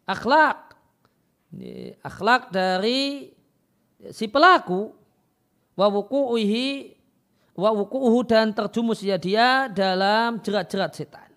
akhlak? 0.04 0.76
Akhlak 2.04 2.52
dari 2.52 3.32
si 4.12 4.28
pelaku 4.28 4.92
wa 5.80 5.88
wuku'uhi 5.88 6.92
wa 7.56 7.72
wuku'uhu 7.72 8.28
dan 8.28 8.52
terjumusnya 8.52 9.16
dia 9.16 9.72
dalam 9.72 10.44
jerat-jerat 10.44 10.92
setan. 10.92 11.31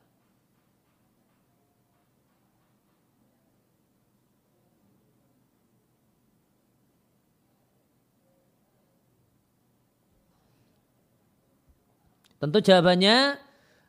Tentu 12.38 12.59
jawabannya 12.61 13.38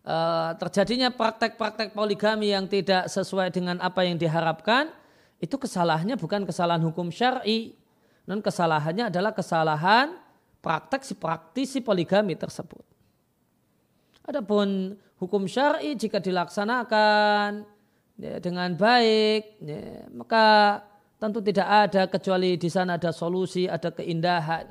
eh, 0.05 0.51
terjadinya 0.61 1.09
praktek-praktek 1.11 1.91
poligami 1.91 2.53
yang 2.53 2.69
tidak 2.69 3.09
sesuai 3.09 3.51
dengan 3.51 3.81
apa 3.81 4.05
yang 4.05 4.15
diharapkan 4.15 4.89
itu 5.43 5.55
kesalahannya 5.59 6.15
bukan 6.15 6.47
kesalahan 6.47 6.81
hukum 6.81 7.11
syar'i, 7.11 7.75
non 8.23 8.39
kesalahannya 8.39 9.11
adalah 9.11 9.35
kesalahan 9.35 10.15
praktek 10.63 11.03
si 11.03 11.13
praktisi 11.13 11.83
poligami 11.83 12.33
tersebut. 12.39 12.81
Adapun 14.25 14.97
hukum 15.21 15.45
syar'i 15.45 15.93
jika 15.93 16.17
dilaksanakan 16.17 17.67
ya, 18.17 18.41
dengan 18.41 18.73
baik, 18.73 19.61
ya, 19.61 20.09
maka 20.09 20.45
tentu 21.21 21.45
tidak 21.45 21.67
ada 21.69 22.09
kecuali 22.09 22.57
di 22.57 22.69
sana 22.71 22.97
ada 22.97 23.13
solusi, 23.13 23.69
ada 23.69 23.93
keindahan. 23.93 24.65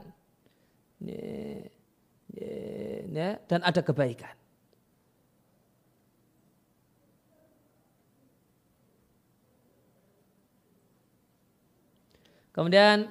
Ya, 1.05 1.71
dan 3.47 3.63
ada 3.63 3.79
kebaikan. 3.79 4.35
Kemudian 12.55 13.11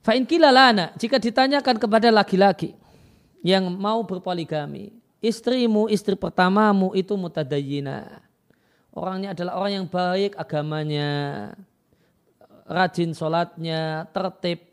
Fa'in 0.00 0.24
kilalana, 0.24 0.96
jika 0.96 1.20
ditanyakan 1.20 1.76
kepada 1.76 2.08
laki-laki 2.08 2.72
yang 3.44 3.68
mau 3.68 4.00
berpoligami, 4.00 4.96
istrimu, 5.20 5.92
istri 5.92 6.16
pertamamu 6.16 6.96
itu 6.96 7.12
mutadayyina. 7.20 8.24
Orangnya 8.96 9.36
adalah 9.36 9.60
orang 9.60 9.72
yang 9.76 9.86
baik 9.86 10.40
agamanya, 10.40 11.10
rajin 12.64 13.12
sholatnya, 13.12 14.08
tertib 14.10 14.69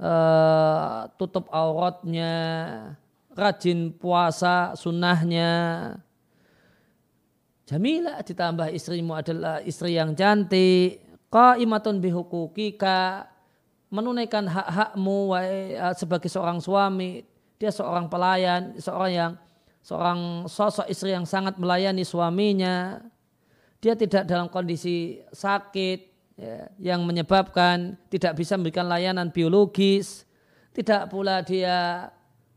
uh, 0.00 1.06
tutup 1.20 1.46
auratnya, 1.52 2.32
rajin 3.36 3.92
puasa 3.92 4.74
sunnahnya. 4.74 5.52
Jamilah 7.68 8.18
ditambah 8.26 8.74
istrimu 8.74 9.14
adalah 9.14 9.62
istri 9.62 9.94
yang 9.94 10.16
cantik, 10.18 11.04
qaimatun 11.30 12.02
bihukukika, 12.02 13.30
menunaikan 13.92 14.50
hak-hakmu 14.50 15.36
uh, 15.36 15.94
sebagai 15.94 16.26
seorang 16.26 16.58
suami, 16.58 17.22
dia 17.60 17.70
seorang 17.70 18.10
pelayan, 18.10 18.74
seorang 18.80 19.12
yang 19.12 19.32
seorang 19.80 20.50
sosok 20.50 20.90
istri 20.90 21.14
yang 21.14 21.28
sangat 21.28 21.60
melayani 21.60 22.02
suaminya. 22.02 23.04
Dia 23.80 23.96
tidak 23.96 24.28
dalam 24.28 24.52
kondisi 24.52 25.24
sakit, 25.32 26.09
ya, 26.40 26.72
yang 26.80 27.04
menyebabkan 27.04 28.00
tidak 28.08 28.40
bisa 28.40 28.56
memberikan 28.56 28.88
layanan 28.88 29.28
biologis, 29.28 30.24
tidak 30.72 31.12
pula 31.12 31.44
dia 31.44 32.08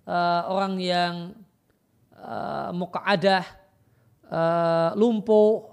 uh, 0.07 0.41
orang 0.47 0.79
yang 0.79 1.13
uh, 2.15 2.71
mukaadah 2.71 3.43
uh, 4.31 4.89
lumpuh, 4.95 5.67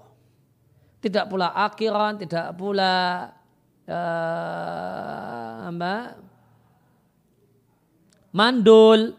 tidak 0.99 1.31
pula 1.31 1.55
akhiran, 1.55 2.19
tidak 2.19 2.51
pula 2.59 3.31
uh, 3.87 5.71
apa, 5.71 6.19
mandul. 8.35 9.15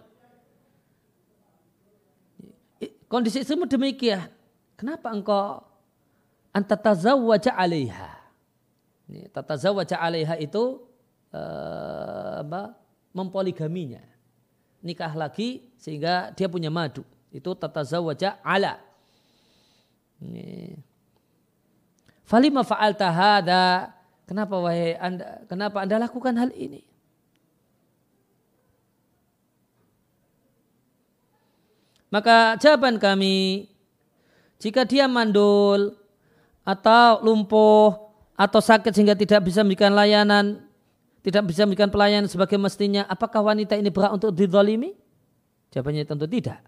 Kondisi 3.08 3.44
istrimu 3.44 3.68
demikian. 3.68 4.24
Kenapa 4.72 5.12
engkau 5.12 5.60
antatazawwaja 6.56 7.52
alaiha? 7.52 8.11
Tata 9.32 9.54
zawaja 9.60 10.00
alaiha 10.00 10.40
itu 10.40 10.80
apa, 12.40 12.76
mempoligaminya. 13.12 14.00
Nikah 14.82 15.14
lagi 15.14 15.68
sehingga 15.78 16.34
dia 16.34 16.50
punya 16.50 16.72
madu. 16.72 17.06
Itu 17.32 17.54
tata 17.54 17.86
zawaja 17.86 18.40
ala. 18.42 18.82
Falima 22.26 22.64
fa'al 22.66 22.96
tahada. 22.96 23.94
Kenapa 24.22 24.54
wahai 24.56 24.96
anda, 24.96 25.44
kenapa 25.50 25.82
anda 25.84 25.96
lakukan 26.00 26.32
hal 26.38 26.50
ini? 26.56 26.80
Maka 32.12 32.60
jawaban 32.60 33.00
kami, 33.00 33.68
jika 34.60 34.84
dia 34.84 35.08
mandul 35.08 35.96
atau 36.60 37.24
lumpuh 37.24 38.01
atau 38.42 38.58
sakit 38.58 38.90
sehingga 38.90 39.14
tidak 39.14 39.46
bisa 39.46 39.62
memberikan 39.62 39.94
layanan, 39.94 40.66
tidak 41.22 41.46
bisa 41.46 41.62
memberikan 41.62 41.94
pelayanan 41.94 42.26
sebagai 42.26 42.58
mestinya, 42.58 43.06
apakah 43.06 43.38
wanita 43.38 43.78
ini 43.78 43.94
berhak 43.94 44.10
untuk 44.10 44.34
didolimi? 44.34 44.98
Jawabannya 45.70 46.02
tentu 46.02 46.26
tidak. 46.26 46.58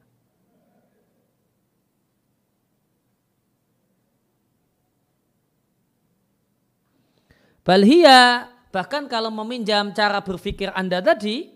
Balhia 7.66 8.46
bahkan 8.70 9.10
kalau 9.10 9.34
meminjam 9.34 9.90
cara 9.90 10.22
berpikir 10.22 10.70
Anda 10.78 11.02
tadi, 11.02 11.50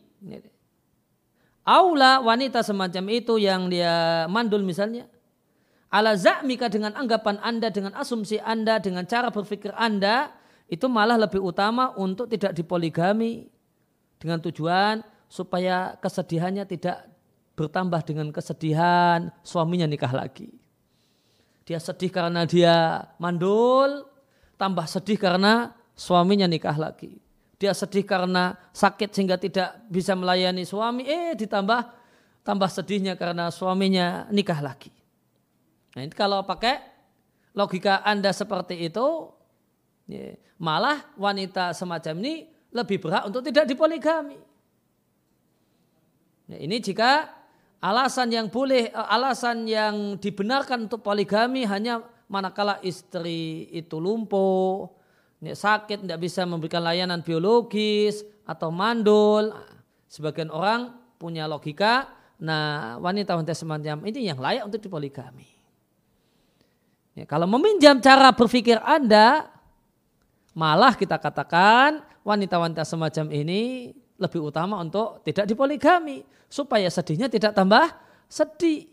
aula 1.62 2.18
wanita 2.24 2.66
semacam 2.66 3.04
itu 3.14 3.38
yang 3.38 3.70
dia 3.70 4.26
mandul 4.26 4.66
misalnya, 4.66 5.06
ala 5.88 6.16
zakmika 6.16 6.68
dengan 6.68 6.92
anggapan 6.96 7.40
Anda, 7.40 7.72
dengan 7.72 7.96
asumsi 7.96 8.40
Anda, 8.40 8.80
dengan 8.80 9.08
cara 9.08 9.32
berpikir 9.32 9.72
Anda, 9.72 10.32
itu 10.68 10.84
malah 10.86 11.16
lebih 11.16 11.40
utama 11.40 11.96
untuk 11.96 12.28
tidak 12.28 12.52
dipoligami 12.52 13.48
dengan 14.20 14.40
tujuan 14.44 15.00
supaya 15.28 15.96
kesedihannya 16.00 16.68
tidak 16.68 17.08
bertambah 17.56 18.04
dengan 18.04 18.28
kesedihan 18.30 19.32
suaminya 19.40 19.88
nikah 19.88 20.12
lagi. 20.12 20.52
Dia 21.64 21.80
sedih 21.80 22.12
karena 22.12 22.48
dia 22.48 23.04
mandul, 23.20 24.08
tambah 24.56 24.84
sedih 24.88 25.20
karena 25.20 25.72
suaminya 25.96 26.48
nikah 26.48 26.76
lagi. 26.76 27.20
Dia 27.58 27.74
sedih 27.74 28.06
karena 28.06 28.54
sakit 28.70 29.10
sehingga 29.10 29.36
tidak 29.36 29.82
bisa 29.90 30.14
melayani 30.14 30.62
suami, 30.62 31.04
eh 31.04 31.34
ditambah 31.34 31.80
tambah 32.46 32.70
sedihnya 32.70 33.18
karena 33.18 33.50
suaminya 33.50 34.30
nikah 34.30 34.62
lagi. 34.62 34.97
Nah, 35.98 36.06
ini 36.06 36.14
kalau 36.14 36.46
pakai 36.46 36.78
logika 37.58 38.06
Anda 38.06 38.30
seperti 38.30 38.86
itu, 38.86 39.34
ya, 40.06 40.38
malah 40.62 41.10
wanita 41.18 41.74
semacam 41.74 42.22
ini 42.22 42.46
lebih 42.70 43.02
berhak 43.02 43.26
untuk 43.26 43.42
tidak 43.42 43.66
dipoligami. 43.66 44.38
Nah, 46.54 46.54
ini 46.54 46.78
jika 46.78 47.26
alasan 47.82 48.30
yang 48.30 48.46
boleh, 48.46 48.94
eh, 48.94 49.08
alasan 49.10 49.66
yang 49.66 50.22
dibenarkan 50.22 50.86
untuk 50.86 51.02
poligami 51.02 51.66
hanya 51.66 51.98
manakala 52.30 52.78
istri 52.86 53.66
itu 53.74 53.98
lumpuh, 53.98 54.86
sakit, 55.42 56.06
tidak 56.06 56.22
bisa 56.22 56.46
memberikan 56.46 56.86
layanan 56.86 57.26
biologis 57.26 58.22
atau 58.46 58.70
mandul. 58.70 59.50
Sebagian 60.06 60.54
orang 60.54 60.94
punya 61.18 61.50
logika, 61.50 62.06
nah 62.38 63.02
wanita-wanita 63.02 63.50
semacam 63.50 64.06
ini 64.06 64.30
yang 64.30 64.38
layak 64.38 64.62
untuk 64.62 64.78
dipoligami. 64.78 65.57
Ya, 67.18 67.26
kalau 67.26 67.50
meminjam 67.50 67.98
cara 67.98 68.30
berpikir 68.30 68.78
Anda, 68.78 69.50
malah 70.54 70.94
kita 70.94 71.18
katakan 71.18 71.98
wanita-wanita 72.22 72.86
semacam 72.86 73.34
ini 73.34 73.90
lebih 74.22 74.46
utama 74.46 74.78
untuk 74.78 75.26
tidak 75.26 75.50
dipoligami 75.50 76.22
supaya 76.46 76.86
sedihnya 76.86 77.26
tidak 77.26 77.58
tambah 77.58 77.90
sedih 78.30 78.86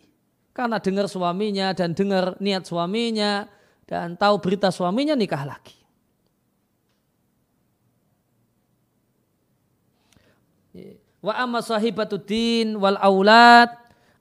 karena 0.58 0.82
dengar 0.82 1.06
suaminya 1.06 1.70
dan 1.78 1.94
dengar 1.94 2.34
niat 2.42 2.66
suaminya 2.66 3.46
dan 3.86 4.18
tahu 4.18 4.42
berita 4.42 4.74
suaminya 4.74 5.14
nikah 5.14 5.46
lagi. 5.46 5.78
Wa 11.22 11.46
amma 11.46 11.62
sahibatuddin 11.62 12.74
wal 12.74 12.98
aulad 12.98 13.70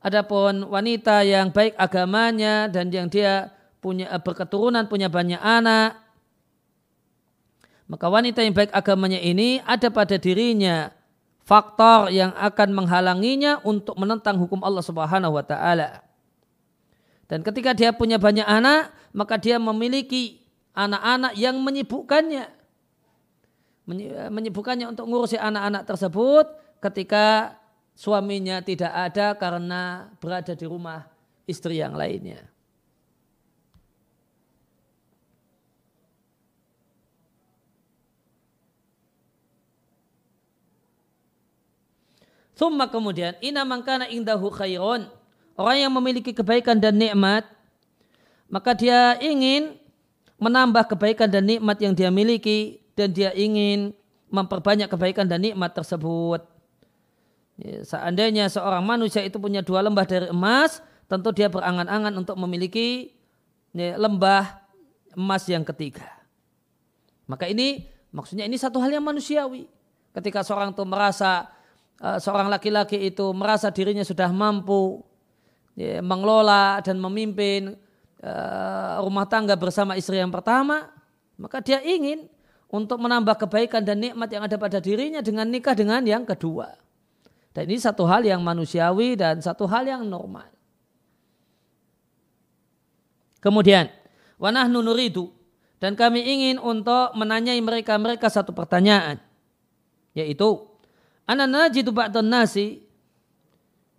adapun 0.04 0.68
wanita 0.68 1.24
yang 1.24 1.48
baik 1.48 1.72
agamanya 1.80 2.68
dan 2.68 2.92
yang 2.92 3.08
dia 3.08 3.53
punya 3.84 4.08
eh, 4.08 4.20
berketurunan 4.24 4.88
punya 4.88 5.12
banyak 5.12 5.36
anak 5.36 6.00
maka 7.84 8.08
wanita 8.08 8.40
yang 8.40 8.56
baik 8.56 8.72
agamanya 8.72 9.20
ini 9.20 9.60
ada 9.60 9.92
pada 9.92 10.16
dirinya 10.16 10.88
faktor 11.44 12.08
yang 12.08 12.32
akan 12.32 12.72
menghalanginya 12.72 13.60
untuk 13.60 13.94
menentang 14.00 14.40
hukum 14.40 14.64
Allah 14.64 14.80
Subhanahu 14.80 15.36
wa 15.36 15.44
taala. 15.44 16.00
Dan 17.28 17.44
ketika 17.44 17.76
dia 17.76 17.92
punya 17.92 18.16
banyak 18.16 18.44
anak, 18.44 18.92
maka 19.12 19.36
dia 19.36 19.60
memiliki 19.60 20.40
anak-anak 20.72 21.36
yang 21.36 21.60
menyibukkannya. 21.60 22.48
Menyibukkannya 24.32 24.88
untuk 24.88 25.04
ngurusi 25.04 25.36
anak-anak 25.36 25.84
tersebut 25.84 26.48
ketika 26.80 27.56
suaminya 27.92 28.64
tidak 28.64 28.92
ada 28.92 29.36
karena 29.36 30.08
berada 30.20 30.56
di 30.56 30.64
rumah 30.64 31.04
istri 31.44 31.84
yang 31.84 31.92
lainnya. 31.92 32.53
Thumma 42.54 42.86
kemudian 42.86 43.34
ina 43.42 43.66
mangkana 43.66 44.06
indahu 44.06 44.50
khairun. 44.50 45.10
Orang 45.54 45.78
yang 45.78 45.92
memiliki 45.94 46.34
kebaikan 46.34 46.78
dan 46.78 46.98
nikmat 46.98 47.46
maka 48.54 48.76
dia 48.76 49.18
ingin 49.18 49.74
menambah 50.38 50.94
kebaikan 50.94 51.26
dan 51.30 51.42
nikmat 51.42 51.74
yang 51.80 51.90
dia 51.90 52.10
miliki 52.12 52.82
dan 52.94 53.10
dia 53.10 53.34
ingin 53.34 53.90
memperbanyak 54.30 54.90
kebaikan 54.90 55.26
dan 55.26 55.42
nikmat 55.42 55.74
tersebut. 55.74 56.42
Ya, 57.58 57.86
seandainya 57.86 58.50
seorang 58.50 58.82
manusia 58.82 59.22
itu 59.22 59.38
punya 59.38 59.62
dua 59.62 59.82
lembah 59.82 60.06
dari 60.06 60.26
emas, 60.30 60.82
tentu 61.06 61.30
dia 61.30 61.46
berangan-angan 61.46 62.14
untuk 62.18 62.34
memiliki 62.34 63.14
ya, 63.70 63.94
lembah 63.94 64.58
emas 65.14 65.46
yang 65.46 65.62
ketiga. 65.62 66.06
Maka 67.30 67.46
ini 67.46 67.86
maksudnya 68.10 68.44
ini 68.44 68.58
satu 68.58 68.82
hal 68.82 68.90
yang 68.90 69.06
manusiawi. 69.06 69.70
Ketika 70.14 70.46
seorang 70.46 70.74
itu 70.74 70.82
merasa 70.86 71.50
seorang 72.20 72.52
laki-laki 72.52 73.00
itu 73.00 73.32
merasa 73.32 73.72
dirinya 73.72 74.04
sudah 74.04 74.28
mampu 74.28 75.00
ya, 75.72 76.04
mengelola 76.04 76.84
dan 76.84 77.00
memimpin 77.00 77.72
uh, 78.20 79.00
rumah 79.00 79.24
tangga 79.24 79.56
bersama 79.56 79.96
istri 79.96 80.20
yang 80.20 80.28
pertama, 80.28 80.92
maka 81.40 81.64
dia 81.64 81.80
ingin 81.80 82.28
untuk 82.68 82.98
menambah 82.98 83.46
kebaikan 83.46 83.86
dan 83.86 84.02
nikmat 84.02 84.28
yang 84.28 84.42
ada 84.44 84.56
pada 84.58 84.82
dirinya 84.82 85.22
dengan 85.22 85.46
nikah 85.46 85.72
dengan 85.72 86.02
yang 86.02 86.26
kedua. 86.26 86.74
Dan 87.54 87.70
ini 87.70 87.78
satu 87.78 88.02
hal 88.02 88.26
yang 88.26 88.42
manusiawi 88.42 89.14
dan 89.14 89.38
satu 89.38 89.70
hal 89.70 89.86
yang 89.86 90.02
normal. 90.02 90.50
Kemudian, 93.38 93.92
wanah 94.42 94.66
nunuridu 94.66 95.30
dan 95.78 95.94
kami 95.94 96.24
ingin 96.24 96.56
untuk 96.58 97.14
menanyai 97.14 97.62
mereka-mereka 97.62 98.26
satu 98.26 98.50
pertanyaan. 98.50 99.22
Yaitu, 100.18 100.73
anana 101.24 101.72
jitu 101.72 101.90
ba'dun 101.90 102.28
nasi. 102.28 102.84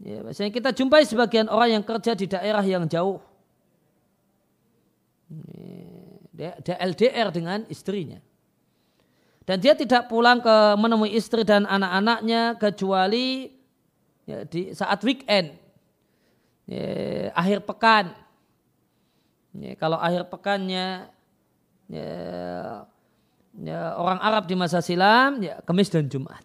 Ya, 0.01 0.21
misalnya 0.21 0.51
kita 0.53 0.69
jumpai 0.75 1.07
sebagian 1.07 1.47
orang 1.47 1.79
yang 1.79 1.83
kerja 1.85 2.13
di 2.13 2.27
daerah 2.29 2.61
yang 2.61 2.85
jauh. 2.85 3.23
Dia 6.35 6.59
LDR 6.83 7.31
dengan 7.31 7.63
istrinya. 7.71 8.19
Dan 9.45 9.61
dia 9.61 9.73
tidak 9.77 10.09
pulang 10.09 10.41
ke 10.41 10.55
menemui 10.77 11.13
istri 11.13 11.45
dan 11.45 11.69
anak-anaknya 11.69 12.57
kecuali 12.57 13.49
ya, 14.25 14.41
di 14.45 14.73
saat 14.73 14.99
weekend, 15.05 15.53
ya, 16.65 17.29
akhir 17.33 17.65
pekan. 17.65 18.05
Ya, 19.55 19.73
kalau 19.77 19.97
akhir 20.01 20.27
pekannya 20.29 21.07
ya, 21.87 22.09
ya, 23.57 23.79
orang 23.97 24.19
Arab 24.21 24.45
di 24.45 24.53
masa 24.57 24.81
silam, 24.81 25.41
ya 25.41 25.61
Kamis 25.65 25.89
dan 25.89 26.09
Jumat. 26.09 26.44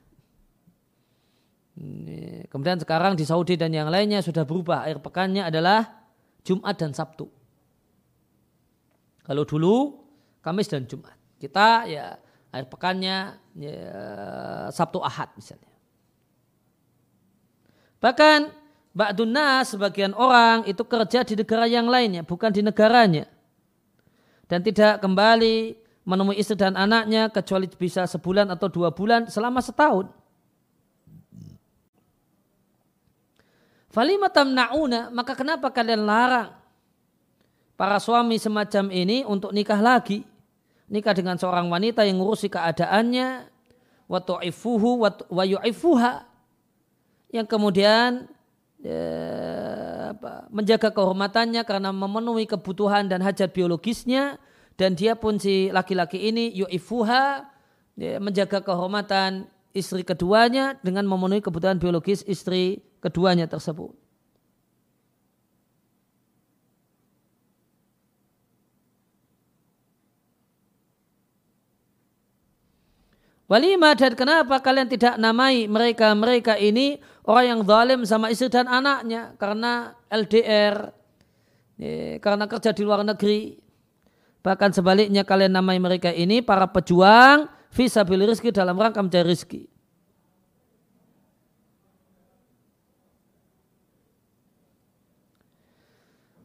Kemudian 2.53 2.77
sekarang 2.77 3.17
di 3.17 3.25
Saudi 3.25 3.57
dan 3.57 3.73
yang 3.73 3.89
lainnya 3.89 4.21
sudah 4.21 4.45
berubah. 4.45 4.85
Akhir 4.85 5.01
pekannya 5.01 5.49
adalah 5.49 6.05
Jumat 6.45 6.77
dan 6.77 6.93
Sabtu. 6.93 7.25
Kalau 9.25 9.49
dulu 9.49 9.97
Kamis 10.41 10.69
dan 10.69 10.85
Jumat. 10.89 11.17
Kita 11.41 11.89
ya 11.89 12.17
akhir 12.53 12.67
pekannya 12.69 13.17
ya, 13.57 13.81
Sabtu 14.73 15.01
Ahad 15.01 15.33
misalnya. 15.37 15.73
Bahkan 18.01 18.61
Ba'dun 18.91 19.31
nas 19.31 19.71
sebagian 19.71 20.11
orang 20.19 20.67
itu 20.67 20.83
kerja 20.83 21.23
di 21.23 21.39
negara 21.39 21.71
yang 21.71 21.87
lainnya, 21.87 22.27
bukan 22.27 22.51
di 22.51 22.59
negaranya. 22.59 23.29
Dan 24.51 24.67
tidak 24.67 24.99
kembali 24.99 25.79
menemui 26.03 26.35
istri 26.35 26.59
dan 26.59 26.75
anaknya 26.75 27.31
kecuali 27.31 27.71
bisa 27.71 28.03
sebulan 28.11 28.51
atau 28.51 28.67
dua 28.67 28.91
bulan 28.91 29.31
selama 29.31 29.63
setahun. 29.63 30.11
Falimatam 33.91 34.55
na'una, 34.55 35.11
maka 35.11 35.35
kenapa 35.35 35.67
kalian 35.75 36.07
larang 36.07 36.55
para 37.75 37.99
suami 37.99 38.39
semacam 38.39 38.87
ini 38.95 39.27
untuk 39.27 39.51
nikah 39.51 39.83
lagi? 39.83 40.23
nikah 40.91 41.15
dengan 41.15 41.39
seorang 41.39 41.71
wanita 41.71 42.03
yang 42.03 42.19
ngurusi 42.19 42.51
keadaannya 42.51 43.47
wa 44.11 44.19
tu'ifuhu 44.19 45.07
wa 45.07 45.45
yu'ifuha 45.47 46.27
yang 47.31 47.47
kemudian 47.47 48.27
ya, 48.83 49.03
apa, 50.11 50.51
menjaga 50.51 50.91
kehormatannya 50.91 51.63
karena 51.63 51.95
memenuhi 51.95 52.51
kebutuhan 52.51 53.07
dan 53.07 53.23
hajat 53.23 53.55
biologisnya 53.55 54.43
dan 54.75 54.99
dia 54.99 55.15
pun 55.15 55.39
si 55.39 55.71
laki-laki 55.71 56.19
ini 56.19 56.51
yu'ifuha 56.59 57.47
ya, 57.95 58.19
menjaga 58.19 58.59
kehormatan 58.59 59.47
istri 59.71 60.03
keduanya 60.03 60.79
dengan 60.83 61.07
memenuhi 61.07 61.43
kebutuhan 61.43 61.79
biologis 61.79 62.27
istri 62.27 62.83
keduanya 62.99 63.47
tersebut. 63.47 63.95
Walima 73.51 73.99
dan 73.99 74.15
kenapa 74.15 74.63
kalian 74.63 74.87
tidak 74.87 75.19
namai 75.19 75.67
mereka-mereka 75.67 76.55
ini 76.55 77.03
orang 77.27 77.47
yang 77.51 77.61
zalim 77.67 78.01
sama 78.07 78.31
istri 78.31 78.47
dan 78.47 78.71
anaknya 78.71 79.35
karena 79.43 79.99
LDR, 80.07 80.95
ya, 81.75 82.23
karena 82.23 82.47
kerja 82.47 82.71
di 82.71 82.83
luar 82.87 83.03
negeri. 83.03 83.59
Bahkan 84.47 84.71
sebaliknya 84.71 85.27
kalian 85.27 85.51
namai 85.51 85.83
mereka 85.83 86.15
ini 86.15 86.47
para 86.47 86.71
pejuang 86.71 87.51
visabilis 87.71 88.39
rizki 88.39 88.51
dalam 88.51 88.75
rangka 88.75 89.03
mencari 89.03 89.31
rizki. 89.31 89.63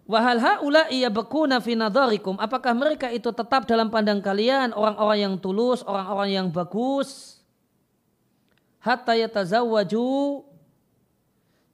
Wahal 0.06 0.38
haula 0.38 0.86
iya 0.94 1.10
bekuna 1.10 1.58
fi 1.58 1.74
nadharikum. 1.74 2.38
Apakah 2.38 2.78
mereka 2.78 3.10
itu 3.10 3.34
tetap 3.34 3.66
dalam 3.66 3.90
pandang 3.90 4.22
kalian 4.22 4.70
orang-orang 4.78 5.20
yang 5.26 5.36
tulus, 5.42 5.82
orang-orang 5.82 6.30
yang 6.30 6.48
bagus? 6.54 7.42
Hatta 8.78 9.18
yatazawwaju 9.18 10.46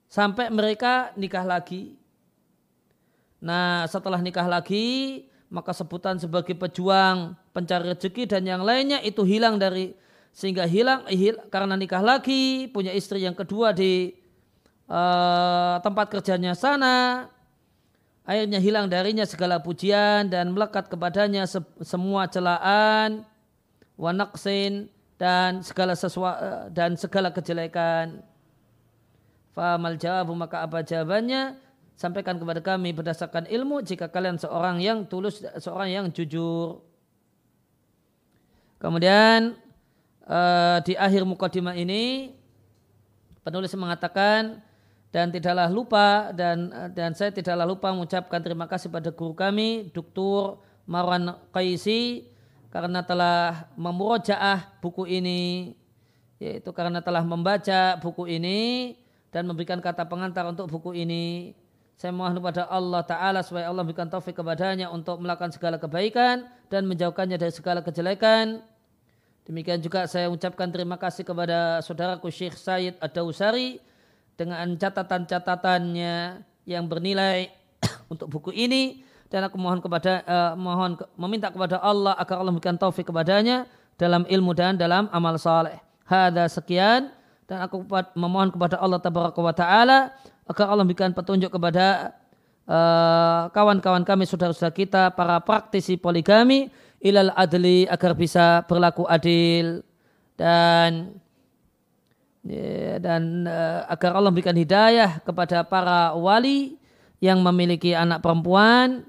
sampai 0.08 0.48
mereka 0.48 1.12
nikah 1.20 1.44
lagi. 1.44 2.00
Nah, 3.44 3.84
setelah 3.92 4.24
nikah 4.24 4.48
lagi, 4.48 5.28
maka 5.52 5.76
sebutan 5.76 6.16
sebagai 6.16 6.56
pejuang, 6.56 7.36
pencari 7.52 7.92
rezeki 7.92 8.28
dan 8.28 8.48
yang 8.48 8.64
lainnya 8.64 9.04
itu 9.04 9.24
hilang 9.28 9.60
dari 9.60 9.96
sehingga 10.32 10.64
hilang 10.64 11.04
hil, 11.12 11.36
karena 11.52 11.76
nikah 11.76 12.00
lagi, 12.00 12.72
punya 12.72 12.96
istri 12.96 13.20
yang 13.20 13.36
kedua 13.36 13.76
di 13.76 14.16
uh, 14.88 15.76
tempat 15.84 16.08
kerjanya 16.08 16.56
sana, 16.56 17.28
akhirnya 18.24 18.64
hilang 18.64 18.88
darinya 18.88 19.28
segala 19.28 19.60
pujian 19.60 20.32
dan 20.32 20.56
melekat 20.56 20.88
kepadanya 20.88 21.44
se 21.44 21.60
semua 21.84 22.32
celaan 22.32 23.28
wanaksin 24.00 24.88
dan 25.20 25.62
segala 25.62 26.00
sesuatu 26.00 26.72
dan 26.72 26.96
segala 26.96 27.36
kejelekan. 27.36 28.24
Famal 29.52 30.00
jawabu 30.00 30.32
maka 30.32 30.64
apa 30.64 30.80
jawabannya? 30.80 31.60
Sampaikan 32.00 32.40
kepada 32.40 32.64
kami 32.64 32.96
berdasarkan 32.96 33.46
ilmu 33.52 33.84
jika 33.84 34.10
kalian 34.10 34.40
seorang 34.40 34.82
yang 34.82 35.06
tulus, 35.06 35.44
seorang 35.60 35.92
yang 35.92 36.06
jujur. 36.10 36.82
Kemudian 38.82 39.54
uh, 40.26 40.82
di 40.82 40.98
akhir 40.98 41.22
mukadimah 41.22 41.78
ini 41.78 42.34
penulis 43.46 43.70
mengatakan 43.78 44.58
dan 45.13 45.30
tidaklah 45.30 45.70
lupa 45.70 46.34
dan 46.34 46.74
dan 46.98 47.13
saya 47.13 47.30
tidaklah 47.30 47.70
lupa 47.70 47.94
mengucapkan 47.94 48.41
terima 48.41 48.65
kasih 48.65 48.89
pada 48.89 49.13
guru 49.13 49.38
kami 49.38 49.94
Dr. 49.94 50.58
Marwan 50.89 51.38
Qaisi 51.54 52.26
karena 52.74 53.06
telah 53.06 53.70
memurojaah 53.78 54.82
buku 54.82 55.06
ini 55.06 55.76
yaitu 56.41 56.74
karena 56.74 57.06
telah 57.06 57.22
membaca 57.22 58.02
buku 58.02 58.26
ini 58.34 58.98
dan 59.30 59.46
memberikan 59.46 59.78
kata 59.78 60.10
pengantar 60.10 60.50
untuk 60.50 60.65
buku 60.74 60.98
ini 60.98 61.54
saya 62.02 62.10
mohon 62.17 62.34
kepada 62.34 62.65
Allah 62.65 63.06
Ta'ala 63.06 63.46
supaya 63.46 63.70
Allah 63.70 63.86
memberikan 63.86 64.10
taufik 64.10 64.34
kepadanya 64.34 64.89
untuk 64.89 65.22
melakukan 65.22 65.54
segala 65.54 65.78
kebaikan 65.78 66.50
dan 66.65 66.89
menjauhkannya 66.89 67.38
dari 67.38 67.54
segala 67.54 67.86
kejelekan. 67.86 68.65
Demikian 69.41 69.82
juga 69.82 70.06
saya 70.06 70.30
ucapkan 70.30 70.69
terima 70.69 71.01
kasih 71.01 71.25
kepada 71.25 71.82
saudaraku 71.82 72.30
Syekh 72.30 72.54
Said 72.54 72.93
Ad-Dawsari 73.01 73.82
dengan 74.38 74.69
catatan-catatannya 74.77 76.45
yang 76.69 76.86
bernilai 76.86 77.49
untuk 78.12 78.30
buku 78.30 78.54
ini 78.54 79.01
dan 79.34 79.49
aku 79.49 79.58
mohon 79.58 79.82
kepada 79.82 80.21
uh, 80.27 80.54
mohon 80.54 80.93
meminta 81.17 81.49
kepada 81.49 81.82
Allah 81.82 82.13
agar 82.21 82.38
Allah 82.38 82.54
memberikan 82.54 82.77
taufik 82.77 83.10
kepadanya 83.10 83.65
dalam 83.97 84.27
ilmu 84.30 84.51
dan 84.54 84.77
dalam 84.77 85.10
amal 85.10 85.39
saleh. 85.41 85.80
Hada 86.06 86.45
sekian 86.45 87.10
dan 87.49 87.65
aku 87.65 87.82
memohon 88.13 88.54
kepada 88.54 88.77
Allah 88.77 88.99
tabaraka 89.01 89.39
wa 89.41 89.56
taala 89.56 90.13
agar 90.45 90.65
Allah 90.69 90.84
memberikan 90.86 91.15
petunjuk 91.15 91.49
kepada 91.49 92.13
uh, 92.69 93.49
kawan-kawan 93.56 94.04
uh, 94.04 94.08
kami 94.08 94.27
saudara-saudara 94.30 94.75
kita 94.75 95.04
para 95.17 95.41
praktisi 95.41 95.97
poligami 95.97 96.69
ilal 97.02 97.34
adli 97.34 97.90
agar 97.90 98.14
bisa 98.14 98.64
berlaku 98.70 99.04
adil. 99.10 99.82
Dan 100.38 101.22
Ya, 102.42 102.98
dan 102.98 103.46
uh, 103.46 103.86
agar 103.86 104.18
Allah 104.18 104.34
memberikan 104.34 104.58
hidayah 104.58 105.22
kepada 105.22 105.62
para 105.62 106.18
wali 106.18 106.74
yang 107.22 107.38
memiliki 107.38 107.94
anak 107.94 108.26
perempuan 108.26 109.06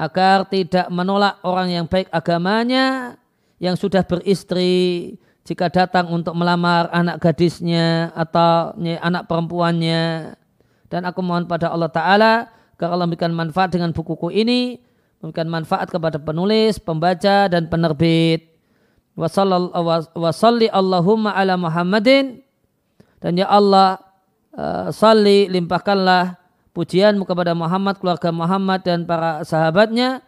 agar 0.00 0.48
tidak 0.48 0.88
menolak 0.88 1.36
orang 1.44 1.76
yang 1.76 1.84
baik 1.84 2.08
agamanya 2.08 3.20
yang 3.60 3.76
sudah 3.76 4.00
beristri 4.00 5.12
jika 5.44 5.68
datang 5.68 6.08
untuk 6.08 6.32
melamar 6.32 6.88
anak 6.88 7.20
gadisnya 7.20 8.08
atau 8.16 8.72
anak 8.80 9.28
perempuannya. 9.28 10.32
Dan 10.88 11.04
aku 11.04 11.20
mohon 11.20 11.44
pada 11.44 11.68
Allah 11.68 11.92
Ta'ala 11.92 12.32
agar 12.48 12.96
Allah 12.96 13.04
memberikan 13.04 13.32
manfaat 13.36 13.76
dengan 13.76 13.92
bukuku 13.92 14.32
ini 14.32 14.80
memberikan 15.20 15.48
manfaat 15.48 15.88
kepada 15.88 16.20
penulis, 16.20 16.76
pembaca 16.80 17.48
dan 17.48 17.66
penerbit. 17.66 18.52
Wa 19.16 19.28
salli 20.32 20.68
Allahumma 20.68 21.32
ala 21.32 21.56
Muhammadin. 21.56 22.44
Dan 23.16 23.40
ya 23.40 23.48
Allah 23.48 23.96
uh, 24.52 24.92
salli 24.92 25.48
limpahkanlah 25.48 26.36
pujianmu 26.76 27.24
kepada 27.24 27.56
Muhammad 27.56 27.96
keluarga 27.96 28.28
Muhammad 28.28 28.84
dan 28.84 29.08
para 29.08 29.40
sahabatnya. 29.42 30.20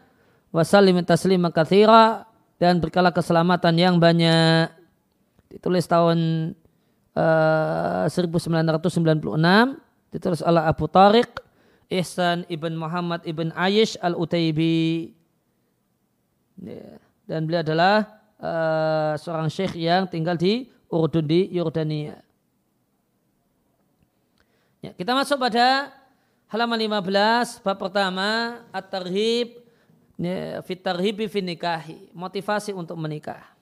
Wa 0.49 0.65
sallim 0.65 0.97
taslima 1.05 1.53
katsira 1.53 2.25
dan 2.57 2.81
berkala 2.81 3.13
keselamatan 3.13 3.77
yang 3.77 4.01
banyak. 4.01 4.73
Ditulis 5.53 5.85
tahun 5.85 6.53
uh, 7.13 8.09
1996 8.09 9.21
ditulis 10.09 10.41
oleh 10.41 10.63
Abu 10.65 10.89
Tariq 10.89 11.29
Ihsan 11.89 12.45
ibn 12.53 12.77
Muhammad 12.77 13.25
ibn 13.25 13.49
Aish 13.57 13.97
al-Utaibi 14.05 15.17
yeah. 16.61 17.01
dan 17.25 17.49
beliau 17.49 17.65
adalah 17.65 18.05
uh, 18.37 19.17
seorang 19.17 19.49
syekh 19.49 19.73
yang 19.81 20.05
tinggal 20.05 20.37
di 20.37 20.69
Urdun 20.89 21.25
di 21.25 21.49
Yordania. 21.53 22.21
Ya, 24.85 24.93
kita 24.93 25.17
masuk 25.17 25.41
pada 25.41 25.93
halaman 26.49 26.81
15 26.81 27.61
bab 27.65 27.77
pertama 27.77 28.61
at-tarhib 28.73 29.59
ya, 30.21 30.61
fit 30.65 30.81
tarhibi 30.81 31.25
nikahi, 31.41 32.13
motivasi 32.13 32.77
untuk 32.77 32.97
menikah. 33.01 33.59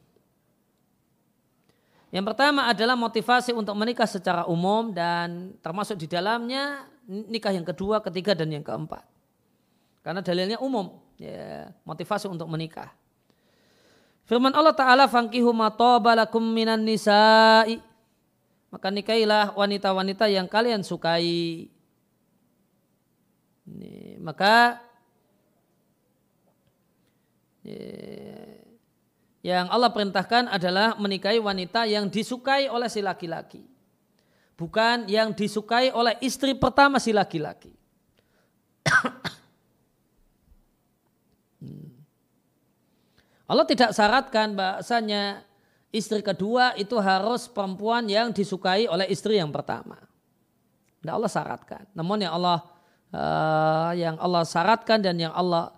Yang 2.15 2.33
pertama 2.33 2.71
adalah 2.71 2.95
motivasi 2.95 3.53
untuk 3.53 3.75
menikah 3.75 4.07
secara 4.07 4.47
umum 4.47 4.95
dan 4.95 5.53
termasuk 5.61 5.99
di 5.99 6.07
dalamnya 6.07 6.87
nikah 7.07 7.55
yang 7.55 7.65
kedua, 7.65 8.03
ketiga 8.03 8.35
dan 8.35 8.51
yang 8.51 8.67
keempat. 8.67 9.07
Karena 10.03 10.23
dalilnya 10.23 10.59
umum, 10.63 10.99
ya, 11.19 11.71
motivasi 11.83 12.31
untuk 12.31 12.47
menikah. 12.47 12.95
Firman 14.27 14.55
Allah 14.55 14.75
Ta'ala 14.75 15.07
fankihu 15.07 15.55
matobalakum 15.55 16.43
minan 16.43 16.83
nisa'i. 16.83 17.79
Maka 18.71 18.91
nikailah 18.91 19.55
wanita-wanita 19.55 20.27
yang 20.27 20.51
kalian 20.51 20.83
sukai. 20.83 21.71
Ini, 23.67 24.19
maka 24.23 24.83
yang 29.43 29.67
Allah 29.71 29.91
perintahkan 29.91 30.51
adalah 30.51 30.95
menikahi 30.99 31.43
wanita 31.43 31.87
yang 31.87 32.07
disukai 32.07 32.71
oleh 32.71 32.87
si 32.87 33.03
laki-laki. 33.03 33.76
Bukan 34.57 35.05
yang 35.13 35.37
disukai 35.37 35.93
oleh 35.93 36.17
istri 36.25 36.57
pertama 36.57 36.97
si 36.97 37.13
laki-laki. 37.13 37.77
Allah 43.47 43.67
tidak 43.69 43.93
syaratkan 43.93 44.57
bahasanya 44.57 45.45
istri 45.93 46.25
kedua 46.25 46.75
itu 46.75 46.97
harus 46.99 47.47
perempuan 47.47 48.09
yang 48.09 48.33
disukai 48.33 48.89
oleh 48.89 49.07
istri 49.13 49.37
yang 49.39 49.53
pertama. 49.53 50.01
Tidak 50.99 51.15
Allah 51.15 51.31
syaratkan. 51.31 51.85
Namun 51.95 52.27
yang 52.27 52.35
Allah 52.35 52.59
uh, 53.15 53.93
yang 53.95 54.17
Allah 54.19 54.43
syaratkan 54.43 54.99
dan 55.05 55.21
yang 55.21 55.37
Allah 55.37 55.71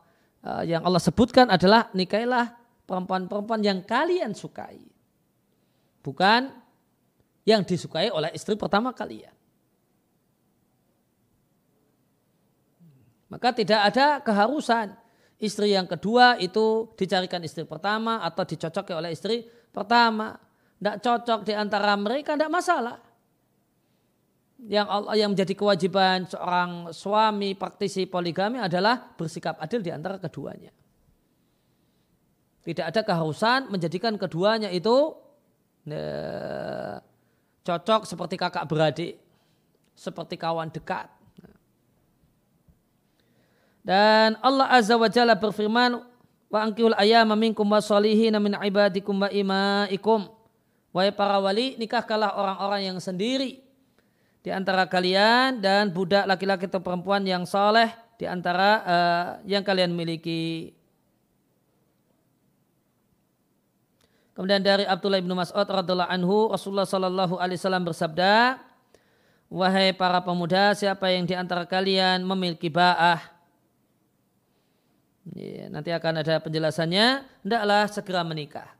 uh, 0.47 0.63
yang 0.65 0.81
Allah 0.87 1.03
sebutkan 1.03 1.51
adalah 1.53 1.93
nikailah 1.93 2.57
perempuan-perempuan 2.89 3.61
yang 3.61 3.85
kalian 3.85 4.33
sukai. 4.33 4.81
Bukan 6.01 6.49
yang 7.49 7.65
disukai 7.65 8.13
oleh 8.13 8.29
istri 8.37 8.61
pertama 8.61 8.93
kalian. 8.93 9.33
Maka 13.33 13.57
tidak 13.57 13.81
ada 13.93 14.21
keharusan 14.21 14.93
istri 15.41 15.73
yang 15.73 15.89
kedua 15.89 16.37
itu 16.37 16.93
dicarikan 16.93 17.41
istri 17.41 17.65
pertama 17.65 18.21
atau 18.21 18.45
dicocoki 18.45 18.93
oleh 18.93 19.17
istri 19.17 19.49
pertama. 19.73 20.37
Tidak 20.79 20.97
cocok 21.01 21.41
di 21.43 21.53
antara 21.57 21.97
mereka, 21.97 22.37
tidak 22.37 22.53
masalah. 22.53 22.97
Yang 24.59 24.89
Allah 24.91 25.15
yang 25.19 25.31
menjadi 25.33 25.55
kewajiban 25.55 26.27
seorang 26.27 26.91
suami 26.91 27.55
praktisi 27.55 28.07
poligami 28.11 28.59
adalah 28.59 29.15
bersikap 29.15 29.59
adil 29.59 29.83
di 29.83 29.91
antara 29.91 30.19
keduanya. 30.21 30.71
Tidak 32.63 32.85
ada 32.85 33.01
keharusan 33.07 33.71
menjadikan 33.71 34.19
keduanya 34.19 34.69
itu 34.69 35.15
eh, 35.89 36.97
cocok 37.69 38.09
seperti 38.09 38.41
kakak 38.41 38.65
beradik, 38.65 39.21
seperti 39.93 40.41
kawan 40.41 40.73
dekat. 40.73 41.13
Dan 43.85 44.41
Allah 44.41 44.73
Azza 44.73 44.97
wa 44.97 45.09
Jalla 45.09 45.37
berfirman, 45.37 46.01
wa 46.49 46.59
angkihul 46.65 46.97
ayama 46.97 47.37
minkum 47.37 47.69
wa 47.69 47.81
salihin 47.85 48.33
min 48.41 48.57
ibadikum 48.57 49.21
wa 49.21 49.29
imaikum. 49.29 50.33
Wahai 50.97 51.13
para 51.13 51.37
wali, 51.37 51.77
nikahkanlah 51.77 52.33
orang-orang 52.33 52.89
yang 52.89 52.99
sendiri 53.01 53.61
di 54.41 54.49
antara 54.49 54.89
kalian 54.89 55.61
dan 55.61 55.93
budak 55.93 56.25
laki-laki 56.25 56.65
atau 56.65 56.81
perempuan 56.81 57.21
yang 57.29 57.45
soleh 57.45 57.93
di 58.17 58.25
antara 58.25 58.71
uh, 58.81 59.27
yang 59.45 59.61
kalian 59.61 59.93
miliki. 59.93 60.73
Kemudian 64.39 64.63
dari 64.63 64.87
Abdullah 64.87 65.19
bin 65.19 65.35
Mas'ud 65.35 65.67
radhiallahu 65.67 66.15
anhu 66.15 66.47
Rasulullah 66.55 66.87
sallallahu 66.87 67.43
alaihi 67.43 67.59
wasallam 67.59 67.83
bersabda, 67.83 68.63
"Wahai 69.51 69.91
para 69.99 70.23
pemuda, 70.23 70.79
siapa 70.79 71.11
yang 71.11 71.27
di 71.27 71.35
antara 71.35 71.67
kalian 71.67 72.23
memiliki 72.23 72.71
ba'ah 72.71 73.39
Ya, 75.37 75.69
nanti 75.69 75.93
akan 75.93 76.25
ada 76.25 76.41
penjelasannya. 76.41 77.21
Hendaklah 77.45 77.85
segera 77.93 78.25
menikah. 78.25 78.73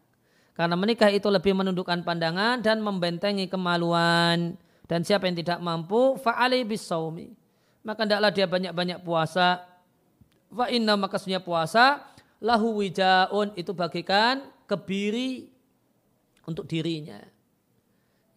Karena 0.57 0.75
menikah 0.81 1.13
itu 1.13 1.29
lebih 1.29 1.53
menundukkan 1.53 2.01
pandangan 2.03 2.65
dan 2.65 2.81
membentengi 2.81 3.47
kemaluan. 3.53 4.57
Dan 4.89 5.05
siapa 5.05 5.29
yang 5.29 5.37
tidak 5.37 5.61
mampu, 5.61 6.17
fa'ali 6.17 6.65
bisawmi. 6.65 7.37
Maka 7.85 8.09
hendaklah 8.09 8.33
dia 8.33 8.49
banyak-banyak 8.49 9.05
puasa. 9.05 9.61
Fa 10.49 10.73
inna 10.73 10.97
maka 10.97 11.21
puasa, 11.45 12.01
lahu 12.41 12.81
wijaun 12.81 13.53
itu 13.53 13.77
bagikan 13.77 14.49
kebiri 14.69 15.49
untuk 16.45 16.69
dirinya. 16.69 17.19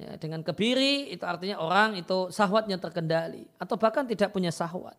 Ya, 0.01 0.17
dengan 0.17 0.41
kebiri 0.41 1.13
itu 1.13 1.21
artinya 1.21 1.61
orang 1.61 1.93
itu 1.99 2.33
sahwatnya 2.33 2.81
terkendali. 2.81 3.45
Atau 3.61 3.77
bahkan 3.77 4.07
tidak 4.09 4.33
punya 4.33 4.49
sahwat. 4.49 4.97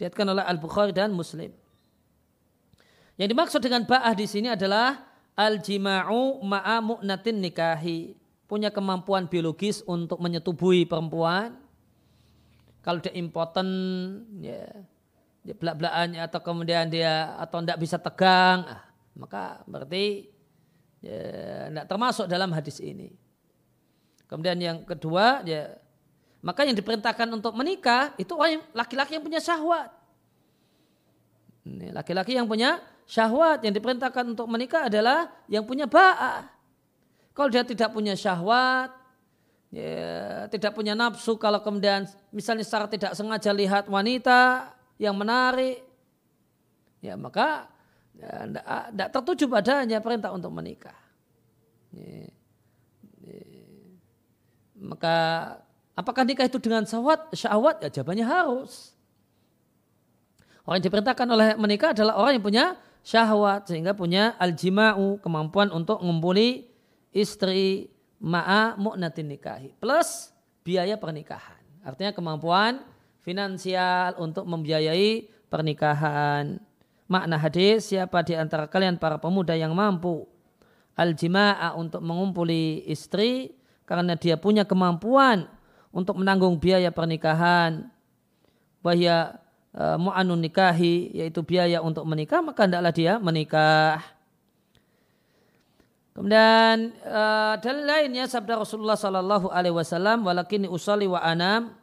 Diatkan 0.00 0.24
oleh 0.24 0.40
Al-Bukhari 0.40 0.96
dan 0.96 1.12
Muslim. 1.12 1.52
Yang 3.20 3.28
dimaksud 3.36 3.60
dengan 3.60 3.84
ba'ah 3.84 4.16
di 4.16 4.24
sini 4.24 4.48
adalah 4.48 5.04
al-jima'u 5.36 6.40
ma'a 6.40 6.80
mu'natin 6.80 7.44
nikahi. 7.44 8.16
Punya 8.48 8.72
kemampuan 8.72 9.28
biologis 9.28 9.84
untuk 9.84 10.16
menyetubuhi 10.16 10.88
perempuan. 10.88 11.60
Kalau 12.80 12.98
dia 13.04 13.12
impoten, 13.12 13.68
ya, 14.40 14.64
dia 15.44 15.54
belak-belakannya 15.54 16.20
atau 16.24 16.40
kemudian 16.40 16.88
dia 16.88 17.36
atau 17.36 17.60
tidak 17.62 17.78
bisa 17.78 18.00
tegang, 18.00 18.64
ah, 18.66 18.82
maka 19.14 19.60
berarti 19.68 20.31
ya, 21.02 21.68
tidak 21.68 21.86
termasuk 21.90 22.30
dalam 22.30 22.54
hadis 22.54 22.78
ini. 22.78 23.12
Kemudian 24.30 24.56
yang 24.56 24.78
kedua, 24.86 25.44
ya, 25.44 25.76
maka 26.40 26.64
yang 26.64 26.78
diperintahkan 26.78 27.28
untuk 27.34 27.52
menikah 27.52 28.16
itu 28.16 28.32
orang 28.32 28.64
laki-laki 28.72 29.18
yang 29.20 29.24
punya 29.26 29.42
syahwat. 29.42 29.92
Laki-laki 31.92 32.34
yang 32.34 32.48
punya 32.48 32.80
syahwat 33.06 33.62
yang 33.62 33.74
diperintahkan 33.76 34.34
untuk 34.34 34.48
menikah 34.48 34.88
adalah 34.88 35.30
yang 35.46 35.62
punya 35.68 35.84
ba'ah. 35.84 36.48
Kalau 37.36 37.48
dia 37.52 37.62
tidak 37.62 37.92
punya 37.92 38.16
syahwat, 38.16 38.90
ya, 39.70 40.48
tidak 40.50 40.72
punya 40.74 40.92
nafsu, 40.92 41.36
kalau 41.36 41.60
kemudian 41.60 42.08
misalnya 42.34 42.64
secara 42.64 42.88
tidak 42.88 43.12
sengaja 43.14 43.52
lihat 43.52 43.84
wanita 43.88 44.72
yang 45.00 45.16
menarik, 45.16 45.80
ya 47.00 47.16
maka 47.16 47.68
tidak 48.22 48.64
ya, 48.94 49.06
tertuju 49.10 49.44
padanya 49.50 49.98
perintah 49.98 50.30
untuk 50.30 50.54
menikah. 50.54 50.96
Ya, 51.90 52.30
ya. 53.26 53.42
Maka 54.78 55.16
apakah 55.98 56.22
nikah 56.22 56.46
itu 56.46 56.58
dengan 56.62 56.86
syahwat? 56.86 57.34
Syahwat 57.34 57.82
ya 57.82 57.88
jawabannya 57.90 58.26
harus. 58.26 58.94
Orang 60.62 60.78
yang 60.78 60.86
diperintahkan 60.86 61.26
oleh 61.26 61.48
menikah 61.58 61.90
adalah 61.90 62.14
orang 62.14 62.38
yang 62.38 62.44
punya 62.46 62.66
syahwat 63.02 63.66
sehingga 63.66 63.98
punya 63.98 64.38
al-jima'u 64.38 65.18
kemampuan 65.18 65.74
untuk 65.74 65.98
ngumpuli 65.98 66.70
istri 67.10 67.90
ma'a 68.22 68.78
mu'natin 68.78 69.26
nikahi 69.26 69.74
plus 69.82 70.30
biaya 70.62 70.94
pernikahan. 70.94 71.58
Artinya 71.82 72.14
kemampuan 72.14 72.86
finansial 73.26 74.14
untuk 74.22 74.46
membiayai 74.46 75.26
pernikahan. 75.50 76.62
Makna 77.12 77.36
hadis 77.36 77.92
siapa 77.92 78.24
di 78.24 78.32
antara 78.32 78.64
kalian 78.64 78.96
para 78.96 79.20
pemuda 79.20 79.52
yang 79.52 79.76
mampu 79.76 80.24
al-jima'a 80.96 81.76
untuk 81.76 82.00
mengumpuli 82.00 82.88
istri 82.88 83.52
karena 83.84 84.16
dia 84.16 84.40
punya 84.40 84.64
kemampuan 84.64 85.44
untuk 85.92 86.16
menanggung 86.16 86.56
biaya 86.56 86.88
pernikahan. 86.88 87.92
Bahaya 88.80 89.36
uh, 89.76 90.00
mu'anun 90.00 90.40
nikahi 90.40 91.12
yaitu 91.12 91.44
biaya 91.44 91.84
untuk 91.84 92.08
menikah 92.08 92.40
maka 92.40 92.64
hendaklah 92.64 92.96
dia 92.96 93.20
menikah. 93.20 94.00
Kemudian 96.16 96.96
uh, 97.04 97.60
dalil 97.60 97.84
lainnya 97.84 98.24
sabda 98.24 98.56
Rasulullah 98.56 98.96
Sallallahu 98.96 99.52
Alaihi 99.52 99.76
Wasallam 99.76 100.24
walakini 100.24 100.64
usali 100.64 101.04
wa 101.04 101.20
anam 101.20 101.76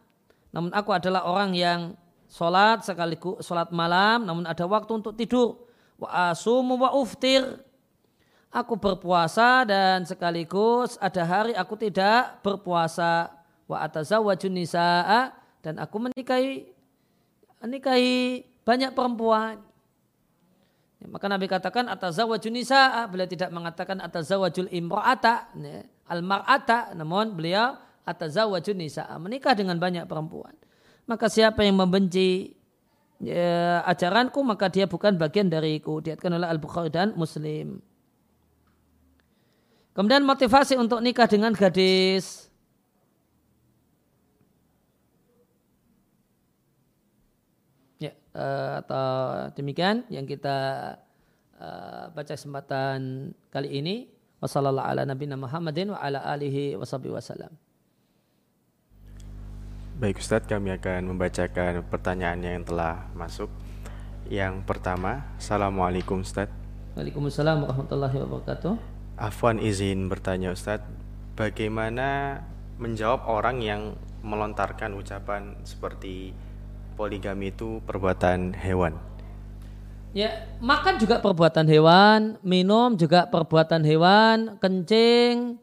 namun 0.50 0.74
aku 0.74 0.90
adalah 0.90 1.30
orang 1.30 1.54
yang 1.54 1.94
sholat 2.30 2.86
sekaligus 2.86 3.42
sholat 3.42 3.74
malam 3.74 4.24
namun 4.24 4.46
ada 4.46 4.64
waktu 4.70 5.02
untuk 5.02 5.18
tidur. 5.18 5.66
Wa 6.00 6.32
asumu 6.32 6.80
wa 6.80 6.96
uftir. 6.96 7.44
Aku 8.50 8.82
berpuasa 8.82 9.62
dan 9.62 10.06
sekaligus 10.10 10.98
ada 10.98 11.22
hari 11.22 11.54
aku 11.54 11.76
tidak 11.78 12.42
berpuasa. 12.42 13.30
Wa 13.70 13.86
atazawwajun 13.86 14.54
nisaa 14.54 15.34
dan 15.62 15.78
aku 15.78 16.02
menikahi 16.02 16.70
nikahi 17.68 18.48
banyak 18.64 18.94
perempuan. 18.96 19.60
Ya, 21.00 21.08
maka 21.08 21.26
Nabi 21.32 21.48
katakan 21.48 21.88
atazawajun 21.88 22.60
nisa'a, 22.60 23.08
beliau 23.08 23.28
tidak 23.28 23.50
mengatakan 23.56 24.04
atazawajul 24.04 24.68
imra'ata, 24.68 25.48
ya, 25.56 25.88
al-mar'ata, 26.12 26.92
namun 26.92 27.40
beliau 27.40 27.80
atazawajun 28.04 28.76
nisa'a, 28.76 29.16
menikah 29.16 29.56
dengan 29.56 29.80
banyak 29.80 30.04
perempuan. 30.04 30.52
Maka 31.10 31.26
siapa 31.26 31.66
yang 31.66 31.82
membenci 31.82 32.54
ya, 33.18 33.82
ajaranku, 33.90 34.46
maka 34.46 34.70
dia 34.70 34.86
bukan 34.86 35.18
bagian 35.18 35.50
dariku. 35.50 35.98
Diatkan 36.06 36.38
oleh 36.38 36.46
Al-Bukhari 36.46 36.94
dan 36.94 37.18
Muslim. 37.18 37.82
Kemudian 39.98 40.22
motivasi 40.22 40.78
untuk 40.78 41.02
nikah 41.02 41.26
dengan 41.26 41.52
gadis 41.58 42.50
uh, 48.34 48.74
atau 48.86 49.08
demikian 49.58 50.06
yang 50.14 50.24
kita 50.24 50.58
uh, 51.58 52.04
baca 52.14 52.34
kesempatan 52.34 53.32
kali 53.50 53.70
ini. 53.82 53.96
Wassalamualaikum 54.40 54.88
ala 54.88 55.04
nabiyina 55.04 55.36
Muhammadin 55.36 55.92
wa 55.92 56.00
ala 56.00 56.24
alihi 56.24 56.80
wasallam. 56.80 57.52
Baik 60.00 60.24
Ustadz, 60.24 60.48
kami 60.48 60.72
akan 60.80 61.12
membacakan 61.12 61.84
pertanyaan 61.92 62.40
yang 62.40 62.64
telah 62.64 63.12
masuk. 63.12 63.52
Yang 64.32 64.64
pertama, 64.64 65.28
Assalamualaikum 65.36 66.24
Ustadz. 66.24 66.56
Waalaikumsalam 66.96 67.68
warahmatullahi 67.68 68.16
wabarakatuh. 68.24 68.80
Afwan 69.20 69.60
izin 69.60 70.08
bertanya 70.08 70.56
Ustadz, 70.56 70.88
bagaimana 71.36 72.40
menjawab 72.80 73.28
orang 73.28 73.60
yang 73.60 74.00
melontarkan 74.24 74.96
ucapan 74.96 75.60
seperti 75.68 76.32
poligami 76.96 77.52
itu 77.52 77.84
perbuatan 77.84 78.56
hewan? 78.56 78.96
Ya, 80.16 80.48
makan 80.64 80.96
juga 80.96 81.20
perbuatan 81.20 81.68
hewan, 81.68 82.40
minum 82.40 82.96
juga 82.96 83.28
perbuatan 83.28 83.84
hewan, 83.84 84.56
kencing, 84.64 85.60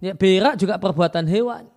ya 0.00 0.16
berak 0.16 0.56
juga 0.56 0.80
perbuatan 0.80 1.28
hewan. 1.28 1.68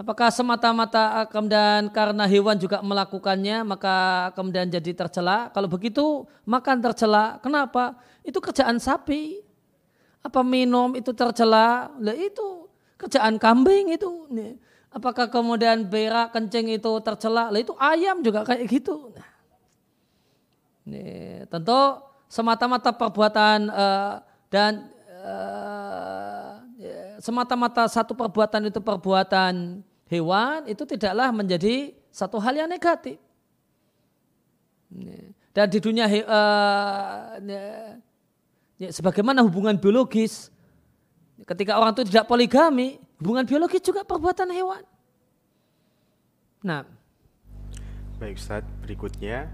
Apakah 0.00 0.32
semata-mata 0.32 1.28
kemudian 1.28 1.92
karena 1.92 2.24
hewan 2.24 2.56
juga 2.56 2.80
melakukannya 2.80 3.68
maka 3.68 3.96
kemudian 4.32 4.64
jadi 4.72 4.96
tercela? 4.96 5.52
Kalau 5.52 5.68
begitu 5.68 6.24
makan 6.48 6.80
tercela. 6.80 7.36
Kenapa? 7.44 8.00
Itu 8.24 8.40
kerjaan 8.40 8.80
sapi. 8.80 9.44
Apa 10.24 10.40
minum 10.40 10.96
itu 10.96 11.12
tercela? 11.12 11.92
Lah 12.00 12.16
itu 12.16 12.64
kerjaan 12.96 13.36
kambing 13.36 13.92
itu. 13.92 14.08
Apakah 14.88 15.28
kemudian 15.28 15.84
berak 15.84 16.32
kencing 16.32 16.80
itu 16.80 16.92
tercela? 17.04 17.52
Lah 17.52 17.60
itu 17.60 17.76
ayam 17.76 18.24
juga 18.24 18.40
kayak 18.40 18.72
gitu. 18.72 19.12
Nah, 19.12 19.30
ini, 20.88 21.44
tentu 21.44 22.00
semata-mata 22.24 22.88
perbuatan 22.96 23.68
uh, 23.68 24.24
dan 24.48 24.88
uh, 25.20 26.56
semata-mata 27.20 27.84
satu 27.84 28.16
perbuatan 28.16 28.72
itu 28.72 28.80
perbuatan 28.80 29.84
hewan 30.10 30.66
itu 30.66 30.82
tidaklah 30.82 31.30
menjadi 31.30 31.94
satu 32.10 32.42
hal 32.42 32.58
yang 32.58 32.68
negatif. 32.68 33.16
Dan 35.54 35.66
di 35.70 35.78
dunia 35.78 36.10
uh, 36.10 37.38
ya, 38.74 38.90
sebagaimana 38.90 39.46
hubungan 39.46 39.78
biologis, 39.78 40.50
ketika 41.46 41.78
orang 41.78 41.94
itu 41.94 42.10
tidak 42.10 42.26
poligami, 42.26 42.98
hubungan 43.22 43.46
biologis 43.46 43.82
juga 43.86 44.02
perbuatan 44.02 44.50
hewan. 44.50 44.82
Nah, 46.66 46.82
baik 48.18 48.36
Ustaz, 48.36 48.66
berikutnya 48.82 49.48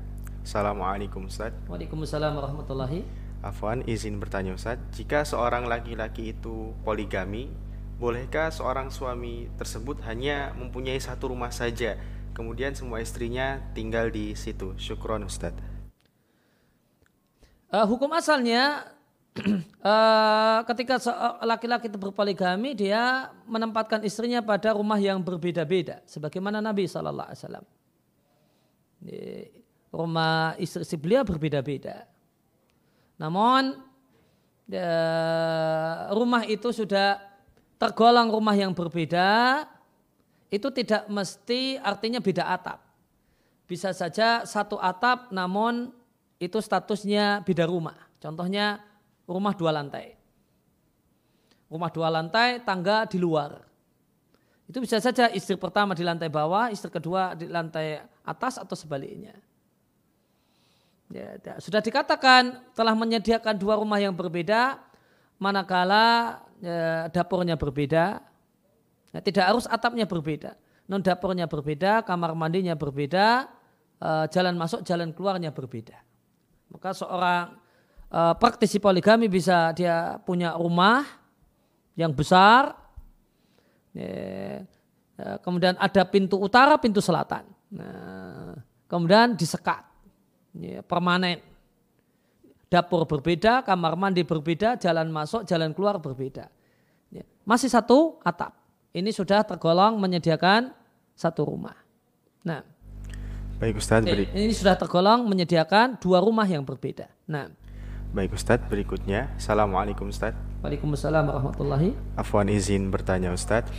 Assalamualaikum 0.46 1.26
Ustaz. 1.28 1.52
Waalaikumsalam 1.66 2.38
warahmatullahi. 2.38 3.02
Afwan, 3.44 3.82
izin 3.82 4.16
bertanya 4.22 4.54
Ustaz, 4.54 4.80
jika 4.94 5.26
seorang 5.26 5.66
laki-laki 5.66 6.32
itu 6.32 6.70
poligami, 6.86 7.52
bolehkah 7.97 8.53
seorang 8.53 8.92
suami 8.92 9.49
tersebut 9.57 10.05
hanya 10.05 10.53
mempunyai 10.53 11.01
satu 11.01 11.32
rumah 11.32 11.49
saja, 11.49 11.97
kemudian 12.36 12.76
semua 12.76 13.01
istrinya 13.01 13.61
tinggal 13.72 14.12
di 14.12 14.36
situ? 14.36 14.76
Syukron 14.76 15.24
Ustadz. 15.24 15.64
Uh, 17.66 17.82
hukum 17.88 18.12
asalnya 18.14 18.86
uh, 19.82 20.61
ketika 20.70 21.03
laki-laki 21.42 21.90
itu 21.90 21.99
berpoligami 21.99 22.78
dia 22.78 23.34
menempatkan 23.49 24.07
istrinya 24.07 24.38
pada 24.38 24.70
rumah 24.70 25.03
yang 25.03 25.18
berbeda-beda 25.18 25.99
sebagaimana 26.07 26.62
Nabi 26.62 26.86
Shallallahu 26.86 27.26
Alaihi 27.26 27.74
rumah 29.90 30.55
istri 30.62 30.97
beliau 30.97 31.26
berbeda-beda 31.26 32.07
namun 33.18 33.82
uh, 34.70 35.97
rumah 36.14 36.47
itu 36.47 36.70
sudah 36.70 37.36
tergolong 37.76 38.32
rumah 38.32 38.56
yang 38.56 38.72
berbeda 38.72 39.64
itu 40.48 40.68
tidak 40.72 41.04
mesti 41.10 41.76
artinya 41.80 42.20
beda 42.22 42.44
atap. 42.48 42.80
Bisa 43.66 43.90
saja 43.90 44.46
satu 44.46 44.78
atap 44.78 45.34
namun 45.34 45.90
itu 46.38 46.58
statusnya 46.60 47.42
beda 47.42 47.66
rumah. 47.66 47.96
Contohnya 48.22 48.80
rumah 49.26 49.52
dua 49.52 49.74
lantai. 49.74 50.14
Rumah 51.66 51.90
dua 51.90 52.08
lantai, 52.14 52.62
tangga 52.62 53.10
di 53.10 53.18
luar. 53.18 53.58
Itu 54.70 54.78
bisa 54.78 55.02
saja 55.02 55.30
istri 55.34 55.58
pertama 55.58 55.98
di 55.98 56.06
lantai 56.06 56.30
bawah, 56.30 56.70
istri 56.70 56.90
kedua 56.90 57.34
di 57.34 57.50
lantai 57.50 58.02
atas 58.22 58.58
atau 58.58 58.78
sebaliknya. 58.78 59.34
Ya, 61.10 61.38
sudah 61.62 61.78
dikatakan 61.78 62.74
telah 62.74 62.94
menyediakan 62.94 63.54
dua 63.54 63.78
rumah 63.78 63.98
yang 64.02 64.14
berbeda, 64.14 64.78
manakala 65.38 66.38
ya, 66.62 67.09
dapurnya 67.12 67.57
berbeda, 67.59 68.20
ya, 69.12 69.18
tidak 69.20 69.44
harus 69.50 69.64
atapnya 69.68 70.04
berbeda. 70.09 70.54
Non 70.86 71.02
dapurnya 71.02 71.50
berbeda, 71.50 72.07
kamar 72.07 72.36
mandinya 72.38 72.78
berbeda, 72.78 73.50
uh, 73.98 74.24
jalan 74.30 74.54
masuk, 74.54 74.86
jalan 74.86 75.11
keluarnya 75.11 75.50
berbeda. 75.50 75.98
Maka 76.70 76.94
seorang 76.94 77.59
uh, 78.11 78.34
praktisi 78.38 78.78
poligami 78.78 79.26
bisa 79.26 79.74
dia 79.74 80.20
punya 80.22 80.54
rumah 80.54 81.02
yang 81.98 82.14
besar, 82.14 82.76
ya, 83.96 84.62
kemudian 85.40 85.74
ada 85.80 86.04
pintu 86.04 86.36
utara, 86.36 86.76
pintu 86.76 87.00
selatan. 87.00 87.48
Nah, 87.72 88.52
kemudian 88.84 89.32
disekat, 89.32 89.80
permanen 90.84 91.40
dapur 92.76 93.08
berbeda, 93.08 93.64
kamar 93.64 93.96
mandi 93.96 94.20
berbeda, 94.20 94.76
jalan 94.76 95.08
masuk, 95.08 95.48
jalan 95.48 95.72
keluar 95.72 95.96
berbeda. 95.96 96.52
Ya. 97.08 97.24
Masih 97.48 97.72
satu 97.72 98.20
atap. 98.20 98.52
Ini 98.92 99.08
sudah 99.16 99.40
tergolong 99.48 99.96
menyediakan 99.96 100.76
satu 101.16 101.48
rumah. 101.48 101.76
Nah, 102.44 102.60
baik 103.56 103.80
Ustadz. 103.80 104.04
Beri... 104.04 104.28
Ini 104.28 104.52
sudah 104.52 104.76
tergolong 104.76 105.24
menyediakan 105.24 105.96
dua 105.96 106.20
rumah 106.20 106.44
yang 106.44 106.60
berbeda. 106.64 107.08
Nah, 107.24 107.48
baik 108.12 108.36
Ustadz. 108.36 108.68
Berikutnya, 108.68 109.32
Assalamualaikum 109.40 110.12
Ustadz. 110.12 110.36
Waalaikumsalam 110.60 111.32
warahmatullahi. 111.32 111.96
Afwan 112.20 112.52
izin 112.52 112.92
bertanya 112.92 113.32
Ustadz. 113.32 113.72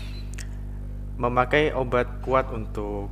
Memakai 1.18 1.74
obat 1.74 2.10
kuat 2.22 2.50
untuk 2.54 3.10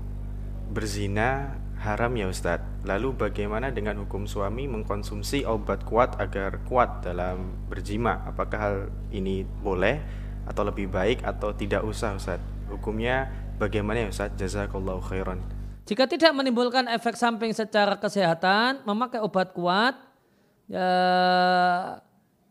berzina 0.69 1.57
haram 1.85 2.09
ya 2.17 2.25
Ustadz. 2.25 2.65
Lalu 2.81 3.13
bagaimana 3.13 3.69
dengan 3.69 4.01
hukum 4.01 4.25
suami 4.25 4.65
mengkonsumsi 4.65 5.45
obat 5.45 5.85
kuat 5.85 6.17
agar 6.17 6.65
kuat 6.65 7.05
dalam 7.05 7.53
berjima? 7.69 8.25
Apakah 8.25 8.59
hal 8.59 8.77
ini 9.13 9.45
boleh 9.45 10.01
atau 10.49 10.65
lebih 10.65 10.89
baik 10.89 11.21
atau 11.21 11.53
tidak 11.53 11.85
usah 11.85 12.17
Ustadz? 12.17 12.73
Hukumnya 12.73 13.29
bagaimana 13.61 14.03
ya 14.03 14.07
Ustadz? 14.09 14.41
Jazakallahu 14.41 15.05
khairan. 15.05 15.39
Jika 15.85 16.09
tidak 16.09 16.33
menimbulkan 16.33 16.89
efek 16.89 17.13
samping 17.13 17.53
secara 17.53 17.93
kesehatan, 18.01 18.81
memakai 18.89 19.21
obat 19.21 19.53
kuat 19.53 19.93
ya, 20.65 20.89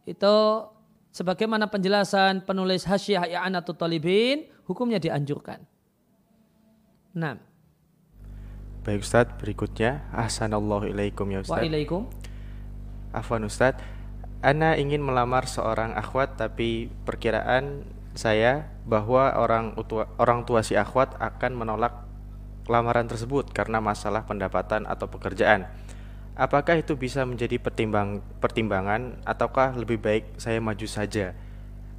itu 0.07 0.37
sebagaimana 1.11 1.67
penjelasan 1.67 2.47
penulis 2.47 2.87
Hasyiah 2.87 3.27
Ya'anatul 3.27 3.75
Talibin, 3.75 4.47
hukumnya 4.71 5.03
dianjurkan. 5.03 5.67
Nah, 7.15 7.39
Baik 8.85 9.01
Ustaz, 9.01 9.33
berikutnya 9.41 10.05
Ahsanallahu 10.13 10.85
ilaikum 10.85 11.25
ya 11.33 11.41
Ustaz 11.41 11.57
Waalaikum 11.57 12.05
Afwan 13.17 13.49
Ustaz 13.49 13.81
Ana 14.45 14.77
ingin 14.77 15.01
melamar 15.01 15.49
seorang 15.49 15.97
akhwat 15.97 16.37
tapi 16.37 16.93
perkiraan 17.09 17.89
saya 18.13 18.69
bahwa 18.85 19.33
orang 19.41 19.73
tua, 19.89 20.05
orang 20.21 20.45
tua 20.45 20.61
si 20.61 20.77
akhwat 20.77 21.17
akan 21.17 21.57
menolak 21.57 22.05
lamaran 22.69 23.09
tersebut 23.09 23.57
karena 23.57 23.81
masalah 23.81 24.29
pendapatan 24.29 24.85
atau 24.85 25.09
pekerjaan. 25.09 25.65
Apakah 26.37 26.77
itu 26.77 26.93
bisa 26.93 27.25
menjadi 27.25 27.57
pertimbang, 27.57 28.21
pertimbangan 28.37 29.17
ataukah 29.25 29.73
lebih 29.81 29.97
baik 29.97 30.25
saya 30.37 30.61
maju 30.61 30.85
saja? 30.85 31.33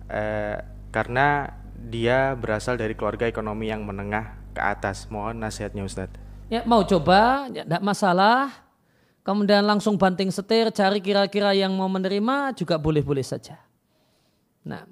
Eh, 0.05 0.57
karena 0.93 1.49
dia 1.73 2.37
berasal 2.37 2.77
dari 2.77 2.93
keluarga 2.93 3.25
ekonomi 3.25 3.73
yang 3.73 3.89
menengah 3.89 4.37
ke 4.53 4.61
atas. 4.61 5.09
Mohon 5.09 5.49
nasihatnya 5.49 5.81
Ustadz 5.81 6.24
ya, 6.49 6.61
mau 6.65 6.81
coba, 6.85 7.49
ya, 7.53 7.63
tidak 7.65 7.83
masalah. 7.83 8.51
Kemudian 9.25 9.65
langsung 9.65 9.97
banting 9.97 10.29
setir, 10.29 10.69
cari 10.69 11.01
kira-kira 11.01 11.49
yang 11.57 11.73
mau 11.73 11.89
menerima 11.89 12.53
juga 12.53 12.77
boleh-boleh 12.77 13.25
saja. 13.25 13.57
Nah. 14.61 14.85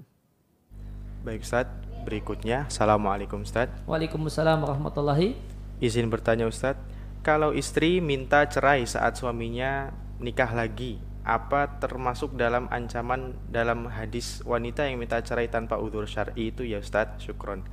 Baik 1.22 1.46
Ustaz, 1.46 1.70
berikutnya 2.02 2.66
Assalamualaikum 2.66 3.46
Ustaz. 3.46 3.70
Waalaikumsalam 3.86 4.58
warahmatullahi. 4.66 5.38
Izin 5.78 6.10
bertanya 6.10 6.50
Ustaz, 6.50 6.82
kalau 7.22 7.54
istri 7.54 8.02
minta 8.02 8.44
cerai 8.50 8.90
saat 8.90 9.22
suaminya 9.22 9.94
nikah 10.18 10.50
lagi, 10.50 10.98
apa 11.24 11.80
termasuk 11.80 12.36
dalam 12.36 12.68
ancaman 12.68 13.38
dalam 13.48 13.88
hadis 13.88 14.44
wanita 14.44 14.84
yang 14.90 15.00
minta 15.00 15.24
cerai 15.24 15.48
tanpa 15.48 15.80
udur 15.80 16.04
syar'i 16.04 16.52
itu 16.52 16.68
ya 16.68 16.84
Ustaz? 16.84 17.22
Syukron. 17.22 17.64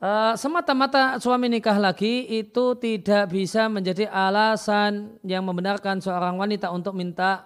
Uh, 0.00 0.32
semata-mata 0.32 1.20
suami 1.20 1.52
nikah 1.52 1.76
lagi 1.76 2.24
itu 2.24 2.72
tidak 2.80 3.36
bisa 3.36 3.68
menjadi 3.68 4.08
alasan 4.08 5.20
yang 5.20 5.44
membenarkan 5.44 6.00
seorang 6.00 6.40
wanita 6.40 6.72
untuk 6.72 6.96
minta 6.96 7.44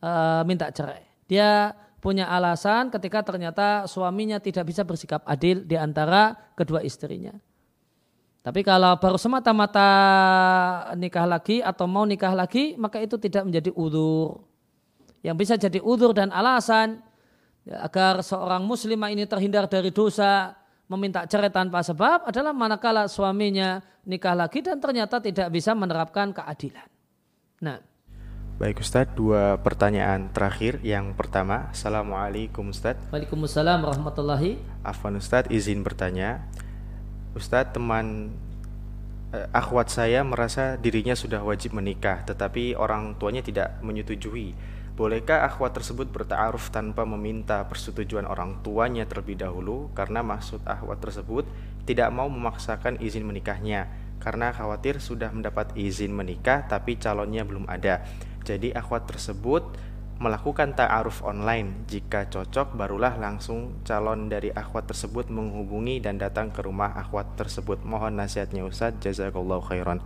uh, 0.00 0.40
minta 0.48 0.72
cerai. 0.72 1.04
Dia 1.28 1.76
punya 2.00 2.32
alasan 2.32 2.88
ketika 2.88 3.20
ternyata 3.20 3.84
suaminya 3.84 4.40
tidak 4.40 4.72
bisa 4.72 4.88
bersikap 4.88 5.20
adil 5.28 5.68
di 5.68 5.76
antara 5.76 6.32
kedua 6.56 6.80
istrinya. 6.80 7.36
Tapi 8.40 8.64
kalau 8.64 8.96
baru 8.96 9.20
semata-mata 9.20 9.90
nikah 10.96 11.28
lagi 11.28 11.60
atau 11.60 11.84
mau 11.84 12.08
nikah 12.08 12.32
lagi, 12.32 12.72
maka 12.80 13.04
itu 13.04 13.20
tidak 13.20 13.52
menjadi 13.52 13.68
udur. 13.76 14.48
Yang 15.20 15.36
bisa 15.44 15.54
jadi 15.60 15.84
udur 15.84 16.16
dan 16.16 16.32
alasan 16.32 17.04
ya, 17.68 17.84
agar 17.84 18.24
seorang 18.24 18.64
muslimah 18.64 19.12
ini 19.12 19.28
terhindar 19.28 19.68
dari 19.68 19.92
dosa, 19.92 20.56
meminta 20.86 21.26
cerai 21.26 21.50
tanpa 21.50 21.82
sebab 21.82 22.30
adalah 22.30 22.54
manakala 22.54 23.10
suaminya 23.10 23.82
nikah 24.06 24.38
lagi 24.38 24.62
dan 24.62 24.78
ternyata 24.78 25.18
tidak 25.18 25.50
bisa 25.50 25.74
menerapkan 25.74 26.30
keadilan. 26.30 26.86
Nah, 27.62 27.78
Baik 28.56 28.80
Ustadz, 28.80 29.12
dua 29.12 29.60
pertanyaan 29.60 30.32
terakhir. 30.32 30.80
Yang 30.80 31.12
pertama, 31.12 31.68
Assalamualaikum 31.76 32.72
Ustadz. 32.72 33.12
Waalaikumsalam 33.12 33.84
warahmatullahi. 33.84 34.56
Afwan 34.80 35.20
Ustadz, 35.20 35.52
izin 35.52 35.84
bertanya. 35.84 36.40
Ustadz, 37.36 37.76
teman 37.76 38.32
eh, 39.36 39.44
akhwat 39.52 39.92
saya 39.92 40.24
merasa 40.24 40.80
dirinya 40.80 41.12
sudah 41.12 41.44
wajib 41.44 41.76
menikah, 41.76 42.24
tetapi 42.24 42.72
orang 42.80 43.20
tuanya 43.20 43.44
tidak 43.44 43.76
menyetujui. 43.84 44.56
Bolehkah 44.96 45.44
akhwat 45.44 45.76
tersebut 45.76 46.08
bertaaruf 46.08 46.72
tanpa 46.72 47.04
meminta 47.04 47.60
persetujuan 47.68 48.24
orang 48.24 48.64
tuanya 48.64 49.04
terlebih 49.04 49.36
dahulu? 49.36 49.92
Karena 49.92 50.24
maksud 50.24 50.64
akhwat 50.64 51.04
tersebut 51.04 51.44
tidak 51.84 52.08
mau 52.08 52.32
memaksakan 52.32 52.96
izin 53.04 53.28
menikahnya, 53.28 53.92
karena 54.16 54.56
khawatir 54.56 54.96
sudah 54.96 55.28
mendapat 55.28 55.76
izin 55.76 56.16
menikah 56.16 56.64
tapi 56.64 56.96
calonnya 56.96 57.44
belum 57.44 57.68
ada. 57.68 58.08
Jadi 58.48 58.72
akhwat 58.72 59.04
tersebut 59.04 59.68
melakukan 60.16 60.72
ta'aruf 60.72 61.20
online. 61.28 61.84
Jika 61.84 62.32
cocok 62.32 62.72
barulah 62.72 63.20
langsung 63.20 63.84
calon 63.84 64.32
dari 64.32 64.48
akhwat 64.48 64.88
tersebut 64.88 65.28
menghubungi 65.28 66.00
dan 66.00 66.16
datang 66.16 66.48
ke 66.48 66.64
rumah 66.64 66.96
akhwat 66.96 67.36
tersebut. 67.36 67.84
Mohon 67.84 68.24
nasihatnya 68.24 68.64
Ustaz. 68.64 68.96
Jazakallahu 69.04 69.60
khairan. 69.60 70.00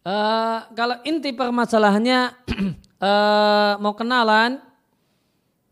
Uh, 0.00 0.64
kalau 0.72 0.96
inti 1.04 1.36
permasalahannya 1.36 2.32
uh, 3.00 3.80
mau 3.80 3.96
kenalan 3.96 4.60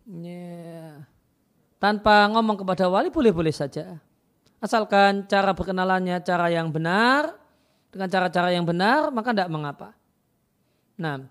yeah. 0.09 1.05
tanpa 1.79 2.26
ngomong 2.33 2.59
kepada 2.59 2.89
wali 2.89 3.12
boleh-boleh 3.12 3.53
saja. 3.53 4.01
Asalkan 4.59 5.31
cara 5.31 5.55
berkenalannya 5.55 6.18
cara 6.26 6.51
yang 6.51 6.74
benar 6.74 7.39
dengan 7.95 8.11
cara-cara 8.11 8.51
yang 8.51 8.66
benar 8.66 9.14
maka 9.14 9.31
tidak 9.31 9.53
mengapa. 9.53 9.89
Nah. 10.99 11.31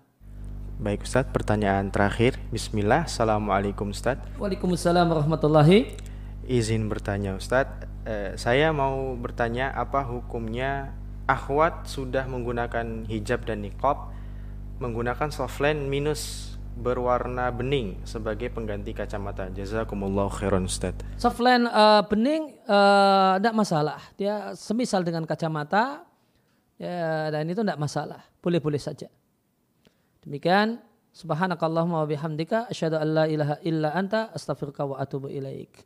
Baik 0.78 1.02
Ustaz, 1.02 1.26
pertanyaan 1.26 1.90
terakhir. 1.90 2.38
Bismillah, 2.54 3.10
Assalamualaikum 3.10 3.90
Ustaz. 3.90 4.22
Waalaikumsalam 4.38 5.10
warahmatullahi. 5.10 5.98
Izin 6.46 6.86
bertanya 6.86 7.34
Ustaz, 7.34 7.66
eh, 8.06 8.38
saya 8.38 8.70
mau 8.70 9.12
bertanya 9.18 9.74
apa 9.74 10.06
hukumnya 10.06 10.94
akhwat 11.28 11.84
sudah 11.90 12.24
menggunakan 12.30 13.04
hijab 13.10 13.44
dan 13.44 13.66
niqab 13.66 14.14
menggunakan 14.78 15.28
softline 15.34 15.90
minus 15.90 16.54
berwarna 16.78 17.50
bening 17.50 17.98
sebagai 18.06 18.54
pengganti 18.54 18.94
kacamata. 18.94 19.50
Jazakumullah 19.50 20.30
khairan 20.30 20.70
Ustaz. 20.70 20.94
Softline 21.18 21.66
uh, 21.66 22.06
bening 22.06 22.54
tidak 23.42 23.54
uh, 23.54 23.58
masalah. 23.58 23.98
Dia 24.14 24.54
semisal 24.54 25.02
dengan 25.02 25.26
kacamata 25.26 26.06
ya, 26.78 27.34
dan 27.34 27.50
itu 27.50 27.60
tidak 27.66 27.82
masalah. 27.82 28.22
Boleh-boleh 28.38 28.78
saja. 28.78 29.10
Demikian 30.22 30.78
subhanakallahumma 31.10 32.06
wa 32.06 32.08
bihamdika 32.08 32.70
asyhadu 32.70 33.02
an 33.02 33.08
la 33.10 33.24
ilaha 33.26 33.54
illa 33.66 33.90
anta 33.90 34.30
astaghfiruka 34.30 34.86
wa 34.86 35.02
atubu 35.02 35.26
ilaik. 35.26 35.82